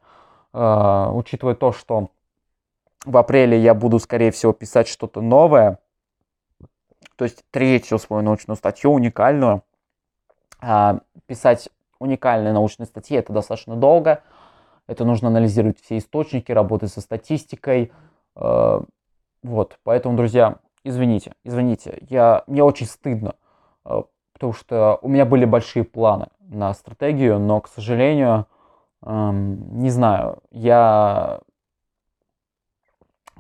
А, 0.53 1.11
учитывая 1.13 1.55
то, 1.55 1.73
что 1.73 2.09
в 3.05 3.17
апреле 3.17 3.61
я 3.61 3.75
буду, 3.75 3.99
скорее 3.99 4.31
всего, 4.31 4.53
писать 4.53 4.89
что-то 4.89 5.21
новое, 5.21 5.79
то 7.17 7.25
есть 7.25 7.45
третью 7.51 7.99
свою 7.99 8.23
научную 8.23 8.57
статью, 8.57 8.93
уникальную. 8.93 9.63
А, 10.61 11.01
писать 11.27 11.69
уникальные 11.99 12.53
научные 12.53 12.87
статьи 12.87 13.17
это 13.17 13.33
достаточно 13.33 13.77
долго. 13.77 14.23
Это 14.87 15.05
нужно 15.05 15.29
анализировать 15.29 15.81
все 15.81 15.99
источники, 15.99 16.53
работать 16.53 16.93
со 16.93 17.01
статистикой. 17.01 17.93
А, 18.35 18.83
вот, 19.43 19.79
поэтому, 19.85 20.17
друзья, 20.17 20.57
извините, 20.85 21.33
извините, 21.45 21.99
я, 22.09 22.43
мне 22.47 22.63
очень 22.65 22.87
стыдно, 22.87 23.35
потому 24.33 24.53
что 24.53 24.99
у 25.01 25.09
меня 25.09 25.25
были 25.25 25.45
большие 25.45 25.85
планы 25.85 26.27
на 26.41 26.75
стратегию, 26.75 27.39
но, 27.39 27.61
к 27.61 27.69
сожалению, 27.69 28.47
не 29.01 29.91
знаю, 29.91 30.39
я 30.51 31.41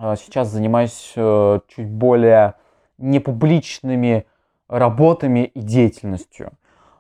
а, 0.00 0.14
сейчас 0.14 0.48
занимаюсь 0.48 1.12
э, 1.16 1.60
чуть 1.66 1.90
более 1.90 2.54
непубличными 2.98 4.26
работами 4.68 5.46
и 5.46 5.60
деятельностью. 5.60 6.52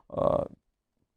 А, 0.08 0.46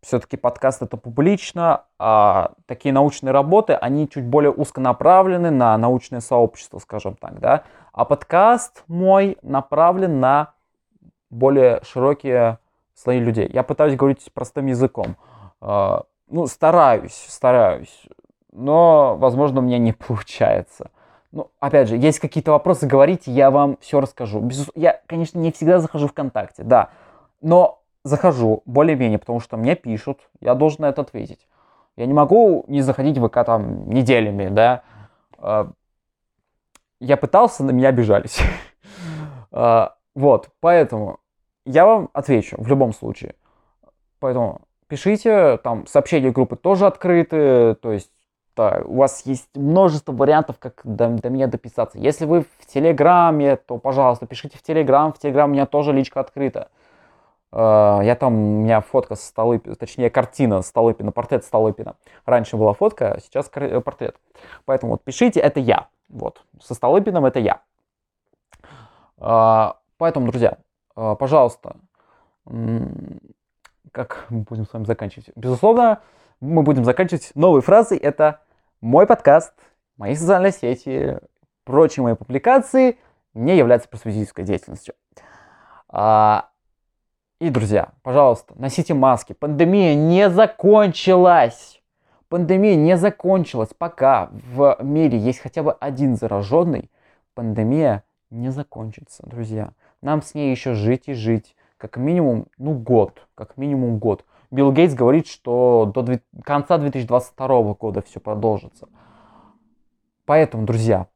Все-таки 0.02 0.36
подкаст 0.36 0.82
это 0.82 0.98
публично, 0.98 1.84
а 2.00 2.54
такие 2.66 2.92
научные 2.92 3.32
работы, 3.32 3.74
они 3.74 4.10
чуть 4.10 4.26
более 4.26 4.52
узконаправлены 4.52 5.52
на 5.52 5.78
научное 5.78 6.22
сообщество, 6.22 6.80
скажем 6.80 7.16
так, 7.16 7.40
да. 7.40 7.64
А 7.94 8.06
подкаст 8.06 8.84
мой 8.88 9.38
направлен 9.44 10.20
на 10.20 10.54
более 11.30 11.82
широкие 11.84 12.58
слои 12.96 13.20
людей. 13.20 13.50
Я 13.52 13.64
пытаюсь 13.64 13.96
говорить 13.96 14.32
простым 14.34 14.68
языком. 14.68 15.18
А, 15.60 16.04
ну, 16.28 16.48
стараюсь, 16.48 17.26
стараюсь. 17.28 18.08
Но, 18.52 19.16
возможно, 19.18 19.60
у 19.60 19.64
меня 19.64 19.78
не 19.78 19.94
получается. 20.08 20.92
Ну, 21.32 21.50
опять 21.60 21.88
же, 21.88 21.96
есть 21.96 22.20
какие-то 22.20 22.52
вопросы, 22.52 22.88
говорите, 22.88 23.32
я 23.32 23.52
вам 23.52 23.78
все 23.80 24.02
расскажу. 24.02 24.50
Я, 24.76 25.00
конечно, 25.06 25.40
не 25.40 25.52
всегда 25.52 25.80
захожу 25.80 26.08
ВКонтакте, 26.08 26.64
да. 26.64 26.90
Но 27.42 27.81
захожу 28.04 28.64
более-менее, 28.66 29.20
потому 29.20 29.40
что 29.40 29.58
мне 29.58 29.76
пишут, 29.76 30.20
я 30.40 30.56
должен 30.56 30.82
на 30.82 30.90
это 30.90 31.02
ответить. 31.02 31.48
Я 31.96 32.06
не 32.06 32.14
могу 32.14 32.66
не 32.68 32.82
заходить 32.82 33.18
в 33.18 33.28
ВК 33.28 33.46
там 33.46 33.90
неделями, 33.90 34.50
да. 34.50 34.84
А, 35.38 35.72
я 37.00 37.18
пытался, 37.18 37.64
на 37.64 37.72
меня 37.72 37.90
обижались. 37.90 38.40
А, 39.54 39.98
вот, 40.16 40.48
поэтому 40.62 41.20
я 41.66 41.86
вам 41.86 42.08
отвечу 42.14 42.56
в 42.58 42.70
любом 42.70 42.94
случае. 42.94 43.36
Поэтому 44.20 44.62
пишите, 44.88 45.58
там 45.58 45.86
сообщения 45.88 46.32
группы 46.32 46.56
тоже 46.56 46.86
открыты, 46.88 47.76
то 47.76 47.92
есть 47.92 48.12
да, 48.56 48.82
у 48.86 48.98
вас 48.98 49.26
есть 49.26 49.50
множество 49.56 50.12
вариантов, 50.12 50.58
как 50.60 50.82
до, 50.84 51.08
до 51.10 51.30
меня 51.30 51.48
дописаться. 51.48 51.98
Если 51.98 52.26
вы 52.26 52.42
в 52.42 52.66
Телеграме, 52.66 53.56
то, 53.56 53.78
пожалуйста, 53.78 54.26
пишите 54.26 54.58
в 54.58 54.62
Телеграм. 54.62 55.14
В 55.14 55.20
Телеграм 55.20 55.50
у 55.50 55.54
меня 55.54 55.66
тоже 55.66 55.94
личка 55.94 56.20
открыта. 56.20 56.70
Uh, 57.54 58.04
я 58.06 58.16
там, 58.16 58.34
у 58.34 58.62
меня 58.62 58.80
фотка 58.80 59.16
с 59.16 59.24
Столыпина, 59.24 59.76
точнее, 59.76 60.10
картина 60.10 60.62
Столыпина, 60.62 61.12
портрет 61.12 61.44
Столыпина. 61.44 61.98
Раньше 62.26 62.56
была 62.56 62.74
фотка, 62.74 63.14
а 63.16 63.20
сейчас 63.20 63.50
портрет. 63.50 64.16
Поэтому 64.64 64.94
вот 64.94 65.04
пишите, 65.04 65.42
это 65.42 65.60
я. 65.60 65.88
Вот, 66.08 66.46
со 66.62 66.74
Столыпиным 66.74 67.26
это 67.26 67.40
я. 67.40 67.62
Uh, 69.18 69.76
поэтому, 69.98 70.28
друзья, 70.28 70.60
пожалуйста, 70.96 71.76
как 73.92 74.26
мы 74.30 74.42
будем 74.42 74.66
с 74.66 74.72
вами 74.72 74.86
заканчивать? 74.86 75.32
Безусловно, 75.36 76.02
мы 76.40 76.64
будем 76.64 76.86
заканчивать 76.86 77.32
новой 77.36 77.62
фразой. 77.62 77.98
Это 77.98 78.40
мой 78.80 79.06
подкаст, 79.06 79.54
мои 79.98 80.16
социальные 80.16 80.54
сети, 80.54 81.20
прочие 81.66 82.04
мои 82.04 82.16
публикации 82.16 82.98
не 83.34 83.58
являются 83.58 83.90
просветительской 83.90 84.46
деятельностью. 84.46 84.96
А, 85.90 86.50
и, 87.42 87.50
друзья, 87.50 87.90
пожалуйста, 88.04 88.54
носите 88.56 88.94
маски. 88.94 89.34
Пандемия 89.34 89.96
не 89.96 90.30
закончилась. 90.30 91.82
Пандемия 92.30 92.76
не 92.76 92.96
закончилась. 92.98 93.70
Пока 93.76 94.30
в 94.32 94.78
мире 94.82 95.18
есть 95.18 95.40
хотя 95.40 95.64
бы 95.64 95.72
один 95.72 96.16
зараженный, 96.16 96.92
пандемия 97.34 98.04
не 98.30 98.52
закончится, 98.52 99.24
друзья. 99.26 99.72
Нам 100.04 100.22
с 100.22 100.36
ней 100.36 100.52
еще 100.52 100.76
жить 100.76 101.08
и 101.08 101.14
жить 101.14 101.56
как 101.78 101.98
минимум, 101.98 102.46
ну, 102.60 102.76
год, 102.76 103.28
как 103.34 103.58
минимум 103.58 103.98
год. 103.98 104.24
Билл 104.52 104.72
Гейтс 104.72 104.94
говорит, 104.94 105.26
что 105.26 105.92
до 105.96 106.20
конца 106.44 106.78
2022 106.78 107.74
года 107.74 108.04
все 108.04 108.20
продолжится. 108.20 108.88
Поэтому, 110.26 110.68
друзья, 110.68 111.08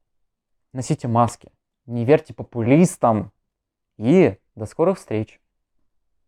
носите 0.73 1.07
маски, 1.07 1.51
не 1.85 2.03
верьте 2.03 2.33
популистам 2.33 3.31
и 3.97 4.39
до 4.55 4.65
скорых 4.65 4.97
встреч. 4.97 5.39